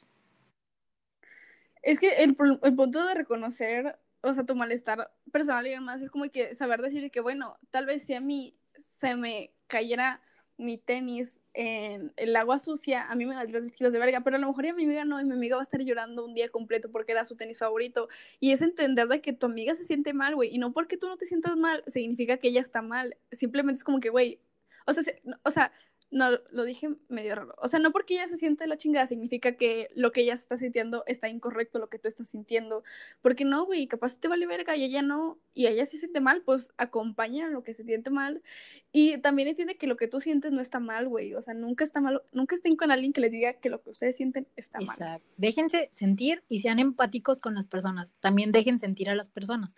Es 1.82 1.98
que 1.98 2.22
el, 2.24 2.36
el 2.62 2.74
punto 2.76 3.04
de 3.06 3.14
reconocer, 3.14 3.98
o 4.22 4.34
sea, 4.34 4.44
tu 4.44 4.54
malestar 4.56 5.10
personal 5.32 5.66
y 5.66 5.70
demás, 5.70 6.02
es 6.02 6.10
como 6.10 6.24
que 6.30 6.54
saber 6.54 6.82
decir 6.82 7.10
que, 7.10 7.20
bueno, 7.20 7.56
tal 7.70 7.86
vez 7.86 8.02
si 8.04 8.14
a 8.14 8.20
mí 8.20 8.56
se 8.98 9.14
me 9.16 9.52
cayera 9.68 10.20
mi 10.58 10.76
tenis 10.76 11.40
en 11.54 12.12
el 12.16 12.36
agua 12.36 12.58
sucia, 12.58 13.08
a 13.08 13.14
mí 13.14 13.26
me 13.26 13.34
valdría 13.34 13.60
3 13.60 13.74
kilos 13.74 13.92
de 13.92 13.98
verga, 13.98 14.20
pero 14.22 14.36
a 14.36 14.38
lo 14.38 14.48
mejor 14.48 14.66
y 14.66 14.68
a 14.68 14.74
mi 14.74 14.84
amiga 14.84 15.04
no, 15.04 15.20
y 15.20 15.24
mi 15.24 15.32
amiga 15.32 15.56
va 15.56 15.62
a 15.62 15.64
estar 15.64 15.80
llorando 15.80 16.24
un 16.24 16.34
día 16.34 16.48
completo 16.50 16.90
porque 16.90 17.12
era 17.12 17.24
su 17.24 17.36
tenis 17.36 17.58
favorito. 17.58 18.08
Y 18.40 18.52
es 18.52 18.60
entender 18.60 19.08
de 19.08 19.20
que 19.20 19.32
tu 19.32 19.46
amiga 19.46 19.74
se 19.74 19.84
siente 19.84 20.12
mal, 20.12 20.34
güey, 20.34 20.54
y 20.54 20.58
no 20.58 20.72
porque 20.72 20.96
tú 20.96 21.06
no 21.06 21.16
te 21.16 21.26
sientas 21.26 21.56
mal, 21.56 21.84
significa 21.86 22.36
que 22.36 22.48
ella 22.48 22.60
está 22.60 22.82
mal. 22.82 23.16
Simplemente 23.32 23.78
es 23.78 23.84
como 23.84 24.00
que, 24.00 24.10
güey, 24.10 24.40
o 24.86 24.92
sea, 24.92 25.02
o 25.44 25.50
sea, 25.50 25.72
no, 26.10 26.30
lo 26.50 26.64
dije 26.64 26.88
medio 27.08 27.34
raro. 27.34 27.54
O 27.58 27.68
sea, 27.68 27.78
no 27.80 27.92
porque 27.92 28.14
ella 28.14 28.28
se 28.28 28.38
siente 28.38 28.66
la 28.66 28.78
chingada 28.78 29.06
significa 29.06 29.56
que 29.56 29.90
lo 29.94 30.10
que 30.10 30.22
ella 30.22 30.32
está 30.32 30.56
sintiendo 30.56 31.04
está 31.06 31.28
incorrecto, 31.28 31.78
lo 31.78 31.90
que 31.90 31.98
tú 31.98 32.08
estás 32.08 32.28
sintiendo. 32.28 32.82
Porque 33.20 33.44
no, 33.44 33.66
güey, 33.66 33.86
capaz 33.86 34.16
te 34.16 34.28
vale 34.28 34.46
verga 34.46 34.74
y 34.76 34.84
ella 34.84 35.02
no, 35.02 35.38
y 35.52 35.66
ella 35.66 35.84
se 35.84 35.98
siente 35.98 36.20
mal, 36.20 36.42
pues 36.42 36.72
acompaña 36.78 37.48
a 37.48 37.50
lo 37.50 37.62
que 37.62 37.74
se 37.74 37.84
siente 37.84 38.08
mal. 38.10 38.42
Y 38.90 39.18
también 39.18 39.48
entiende 39.48 39.76
que 39.76 39.86
lo 39.86 39.96
que 39.96 40.08
tú 40.08 40.20
sientes 40.20 40.50
no 40.50 40.62
está 40.62 40.80
mal, 40.80 41.08
güey. 41.08 41.34
O 41.34 41.42
sea, 41.42 41.52
nunca 41.52 41.84
está 41.84 42.00
mal, 42.00 42.22
nunca 42.32 42.54
estén 42.54 42.76
con 42.76 42.90
alguien 42.90 43.12
que 43.12 43.20
les 43.20 43.30
diga 43.30 43.54
que 43.54 43.68
lo 43.68 43.82
que 43.82 43.90
ustedes 43.90 44.16
sienten 44.16 44.48
está 44.56 44.78
mal. 44.78 44.88
Exacto. 44.88 45.28
Déjense 45.36 45.88
sentir 45.92 46.42
y 46.48 46.60
sean 46.60 46.78
empáticos 46.78 47.38
con 47.38 47.54
las 47.54 47.66
personas. 47.66 48.14
También 48.20 48.50
dejen 48.50 48.78
sentir 48.78 49.10
a 49.10 49.14
las 49.14 49.28
personas. 49.28 49.76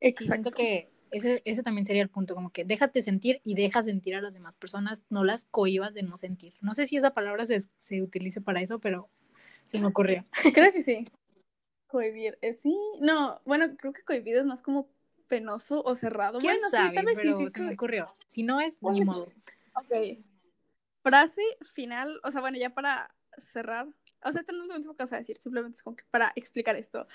Sí, 0.00 0.14
siento 0.16 0.22
Exacto. 0.24 0.50
que 0.52 0.91
ese, 1.12 1.42
ese 1.44 1.62
también 1.62 1.86
sería 1.86 2.02
el 2.02 2.08
punto, 2.08 2.34
como 2.34 2.50
que 2.50 2.64
déjate 2.64 3.02
sentir 3.02 3.40
y 3.44 3.54
deja 3.54 3.82
sentir 3.82 4.16
a 4.16 4.22
las 4.22 4.34
demás 4.34 4.56
personas, 4.56 5.04
no 5.10 5.24
las 5.24 5.44
cohibas 5.46 5.92
de 5.94 6.02
no 6.02 6.16
sentir. 6.16 6.54
No 6.60 6.74
sé 6.74 6.86
si 6.86 6.96
esa 6.96 7.12
palabra 7.12 7.44
se, 7.46 7.58
se 7.78 8.02
utilice 8.02 8.40
para 8.40 8.62
eso, 8.62 8.78
pero 8.78 9.08
se 9.64 9.78
me 9.78 9.86
ocurrió. 9.86 10.24
Creo 10.54 10.72
que 10.72 10.82
sí. 10.82 11.08
Cohibir, 11.86 12.38
eh, 12.40 12.54
sí. 12.54 12.74
No, 13.00 13.40
bueno, 13.44 13.76
creo 13.76 13.92
que 13.92 14.02
cohibir 14.02 14.36
es 14.36 14.46
más 14.46 14.62
como 14.62 14.88
penoso 15.28 15.82
o 15.82 15.94
cerrado. 15.94 16.38
¿Quién 16.38 16.54
bueno, 16.54 16.70
sí, 16.70 16.76
sabe? 16.76 16.98
sí, 16.98 17.04
pero 17.14 17.36
sí, 17.36 17.48
se 17.50 17.60
me 17.60 17.74
ocurrió. 17.74 18.16
Si 18.26 18.42
no 18.42 18.60
es, 18.60 18.82
ni 18.82 19.04
modo. 19.04 19.30
Ok. 19.74 20.18
Frase 21.02 21.42
final, 21.74 22.18
o 22.24 22.30
sea, 22.30 22.40
bueno, 22.40 22.56
ya 22.56 22.70
para 22.70 23.14
cerrar. 23.36 23.88
O 24.24 24.32
sea, 24.32 24.40
esto 24.40 24.54
no 24.54 24.62
es 24.62 24.68
lo 24.68 24.78
mismo 24.78 24.94
que 24.94 25.02
vas 25.02 25.12
a 25.12 25.18
decir, 25.18 25.36
simplemente 25.36 25.76
es 25.76 25.82
como 25.82 25.96
que 25.96 26.04
para 26.10 26.32
explicar 26.34 26.76
esto. 26.76 27.06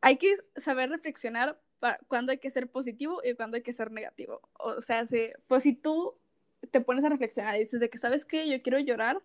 Hay 0.00 0.18
que 0.18 0.36
saber 0.56 0.90
reflexionar 0.90 1.60
cuándo 2.08 2.32
hay 2.32 2.38
que 2.38 2.50
ser 2.50 2.68
positivo 2.68 3.20
y 3.24 3.34
cuándo 3.34 3.56
hay 3.56 3.62
que 3.62 3.72
ser 3.72 3.90
negativo. 3.90 4.40
O 4.58 4.80
sea, 4.80 5.06
si, 5.06 5.30
pues 5.46 5.62
si 5.62 5.74
tú 5.74 6.14
te 6.70 6.80
pones 6.80 7.04
a 7.04 7.08
reflexionar 7.08 7.56
y 7.56 7.60
dices 7.60 7.80
de 7.80 7.90
que, 7.90 7.98
¿sabes 7.98 8.24
qué? 8.24 8.48
Yo 8.48 8.62
quiero 8.62 8.78
llorar 8.78 9.22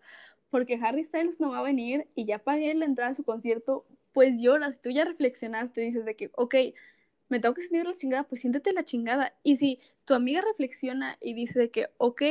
porque 0.49 0.79
Harry 0.81 1.03
Styles 1.03 1.39
no 1.39 1.51
va 1.51 1.59
a 1.59 1.63
venir 1.63 2.07
y 2.15 2.25
ya 2.25 2.39
pagué 2.39 2.73
la 2.75 2.85
entrada 2.85 3.11
a 3.11 3.15
su 3.15 3.23
concierto, 3.23 3.85
pues 4.13 4.41
lloras. 4.41 4.75
Si 4.75 4.81
tú 4.81 4.89
ya 4.89 5.05
reflexionaste, 5.05 5.81
dices 5.81 6.05
de 6.05 6.15
que, 6.15 6.31
ok, 6.35 6.55
me 7.29 7.39
tengo 7.39 7.55
que 7.55 7.61
sentir 7.61 7.85
la 7.85 7.95
chingada, 7.95 8.23
pues 8.23 8.41
siéntete 8.41 8.71
la 8.71 8.85
chingada. 8.85 9.33
Y 9.43 9.57
si 9.57 9.79
tu 10.05 10.13
amiga 10.13 10.41
reflexiona 10.41 11.17
y 11.19 11.33
dice 11.33 11.59
de 11.59 11.71
que, 11.71 11.89
ok, 11.97 12.21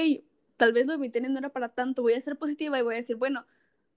tal 0.57 0.73
vez 0.73 0.87
lo 0.87 0.93
de 0.93 0.99
mi 0.99 1.11
tenis 1.11 1.31
no 1.31 1.39
era 1.39 1.51
para 1.51 1.69
tanto, 1.69 2.03
voy 2.03 2.15
a 2.15 2.21
ser 2.21 2.37
positiva 2.37 2.79
y 2.79 2.83
voy 2.83 2.95
a 2.95 2.99
decir, 2.99 3.17
bueno, 3.17 3.47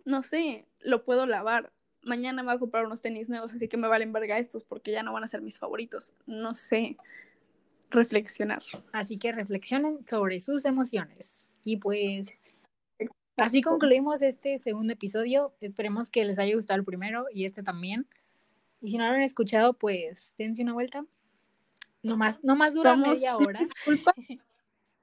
no 0.05 0.23
sé, 0.23 0.67
lo 0.79 1.05
puedo 1.05 1.25
lavar. 1.25 1.71
Mañana 2.07 2.41
me 2.41 2.47
voy 2.47 2.55
a 2.55 2.59
comprar 2.59 2.85
unos 2.85 3.01
tenis 3.01 3.27
nuevos, 3.27 3.53
así 3.53 3.67
que 3.67 3.75
me 3.75 3.89
valen 3.89 4.13
verga 4.13 4.39
estos 4.39 4.63
porque 4.63 4.91
ya 4.91 5.03
no 5.03 5.11
van 5.11 5.25
a 5.25 5.27
ser 5.27 5.41
mis 5.41 5.59
favoritos. 5.59 6.13
No 6.25 6.53
sé. 6.53 6.95
Reflexionar. 7.89 8.63
Así 8.93 9.17
que 9.17 9.33
reflexionen 9.33 10.07
sobre 10.07 10.39
sus 10.39 10.63
emociones. 10.63 11.53
Y 11.65 11.77
pues 11.77 12.39
así 13.35 13.61
concluimos 13.61 14.21
este 14.21 14.57
segundo 14.57 14.93
episodio. 14.93 15.53
Esperemos 15.59 16.09
que 16.09 16.23
les 16.23 16.39
haya 16.39 16.55
gustado 16.55 16.79
el 16.79 16.85
primero 16.85 17.25
y 17.33 17.43
este 17.43 17.61
también. 17.61 18.07
Y 18.79 18.91
si 18.91 18.97
no 18.97 19.05
lo 19.05 19.11
han 19.11 19.21
escuchado, 19.21 19.73
pues 19.73 20.33
dense 20.37 20.63
una 20.63 20.73
vuelta. 20.73 21.05
No 22.03 22.15
más, 22.15 22.43
no 22.45 22.55
más 22.55 22.73
dura 22.73 22.91
Vamos, 22.91 23.09
media 23.09 23.35
hora. 23.35 23.59
Disculpa. 23.59 24.13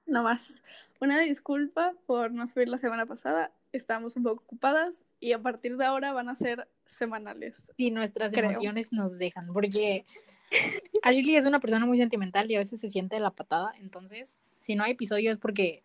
No 0.07 0.23
más. 0.23 0.63
Una 1.01 1.19
disculpa 1.21 1.95
por 2.05 2.31
no 2.31 2.47
subir 2.47 2.69
la 2.69 2.77
semana 2.77 3.07
pasada. 3.07 3.53
Estamos 3.75 4.15
un 4.17 4.23
poco 4.23 4.45
ocupadas 4.45 5.05
y 5.19 5.33
a 5.33 5.43
partir 5.43 5.77
de 5.77 5.85
ahora 5.85 6.13
van 6.13 6.29
a 6.29 6.37
ser 6.37 6.69
semanales. 6.87 7.73
Si 7.77 7.91
nuestras 7.91 8.33
Creo. 8.33 8.51
emociones 8.51 8.93
nos 8.93 9.19
dejan, 9.19 9.49
porque 9.53 10.05
Ashley 11.03 11.35
es 11.37 11.45
una 11.45 11.59
persona 11.61 11.85
muy 11.85 11.99
sentimental 11.99 12.51
y 12.51 12.55
a 12.55 12.61
veces 12.61 12.81
se 12.81 12.89
siente 12.89 13.17
de 13.17 13.21
la 13.21 13.31
patada. 13.33 13.75
Entonces, 13.81 14.39
si 14.59 14.77
no 14.77 14.85
hay 14.85 14.93
episodio 14.93 15.33
es 15.33 15.39
porque 15.39 15.83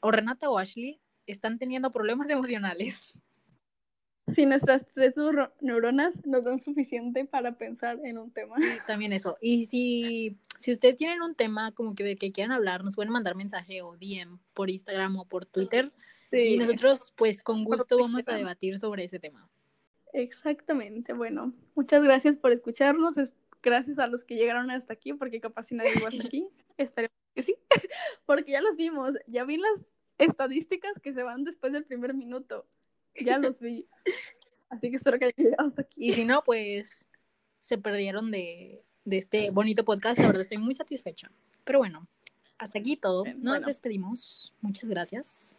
o 0.00 0.10
Renata 0.10 0.50
o 0.50 0.58
Ashley 0.58 1.00
están 1.26 1.58
teniendo 1.58 1.90
problemas 1.90 2.28
emocionales. 2.30 3.18
Si 4.34 4.46
nuestras 4.46 4.86
tres 4.92 5.16
neuro- 5.16 5.52
neuronas 5.60 6.24
nos 6.26 6.44
dan 6.44 6.60
suficiente 6.60 7.24
para 7.24 7.52
pensar 7.58 7.98
en 8.04 8.18
un 8.18 8.30
tema. 8.30 8.56
Y 8.58 8.86
también 8.86 9.12
eso. 9.12 9.36
Y 9.40 9.66
si, 9.66 10.36
si 10.58 10.72
ustedes 10.72 10.96
tienen 10.96 11.22
un 11.22 11.34
tema 11.34 11.72
como 11.72 11.94
que 11.94 12.04
de 12.04 12.16
que 12.16 12.30
quieran 12.30 12.52
hablar, 12.52 12.84
nos 12.84 12.94
pueden 12.96 13.12
mandar 13.12 13.34
mensaje 13.34 13.82
o 13.82 13.96
DM 13.96 14.38
por 14.54 14.70
Instagram 14.70 15.16
o 15.16 15.24
por 15.24 15.46
Twitter. 15.46 15.92
Y 15.96 16.09
Sí, 16.30 16.56
nosotros, 16.56 17.12
pues, 17.16 17.42
con 17.42 17.64
gusto 17.64 17.98
vamos 17.98 18.26
a 18.28 18.34
debatir 18.34 18.78
sobre 18.78 19.04
ese 19.04 19.18
tema. 19.18 19.48
Exactamente. 20.12 21.12
Bueno, 21.12 21.52
muchas 21.74 22.02
gracias 22.02 22.36
por 22.36 22.52
escucharnos. 22.52 23.16
Es- 23.16 23.32
Gracias 23.62 23.98
a 23.98 24.06
los 24.06 24.24
que 24.24 24.36
llegaron 24.36 24.70
hasta 24.70 24.94
aquí, 24.94 25.12
porque 25.12 25.40
capaz 25.40 25.64
si 25.64 25.74
nadie 25.74 25.92
llegó 25.92 26.06
hasta 26.06 26.24
aquí. 26.24 26.48
Esperemos 26.78 27.14
que 27.34 27.42
sí. 27.42 27.56
Porque 28.24 28.52
ya 28.52 28.62
los 28.62 28.76
vimos. 28.76 29.14
Ya 29.26 29.44
vi 29.44 29.58
las 29.58 29.84
estadísticas 30.16 30.98
que 30.98 31.12
se 31.12 31.22
van 31.22 31.44
después 31.44 31.72
del 31.72 31.84
primer 31.84 32.14
minuto. 32.14 32.66
Ya 33.22 33.38
los 33.38 33.60
vi. 33.60 33.86
Así 34.70 34.88
que 34.88 34.96
espero 34.96 35.18
que 35.18 35.26
hayan 35.26 35.36
llegado 35.36 35.66
hasta 35.66 35.82
aquí. 35.82 36.08
Y 36.08 36.12
si 36.12 36.24
no, 36.24 36.42
pues, 36.42 37.06
se 37.58 37.76
perdieron 37.76 38.30
de, 38.30 38.80
de 39.04 39.18
este 39.18 39.50
bonito 39.50 39.84
podcast. 39.84 40.18
La 40.18 40.28
verdad, 40.28 40.40
estoy 40.40 40.58
muy 40.58 40.74
satisfecha. 40.74 41.30
Pero 41.64 41.80
bueno, 41.80 42.08
hasta 42.56 42.78
aquí 42.78 42.96
todo. 42.96 43.24
Nos 43.26 43.42
bueno. 43.42 43.66
despedimos. 43.66 44.54
Muchas 44.62 44.88
gracias. 44.88 45.58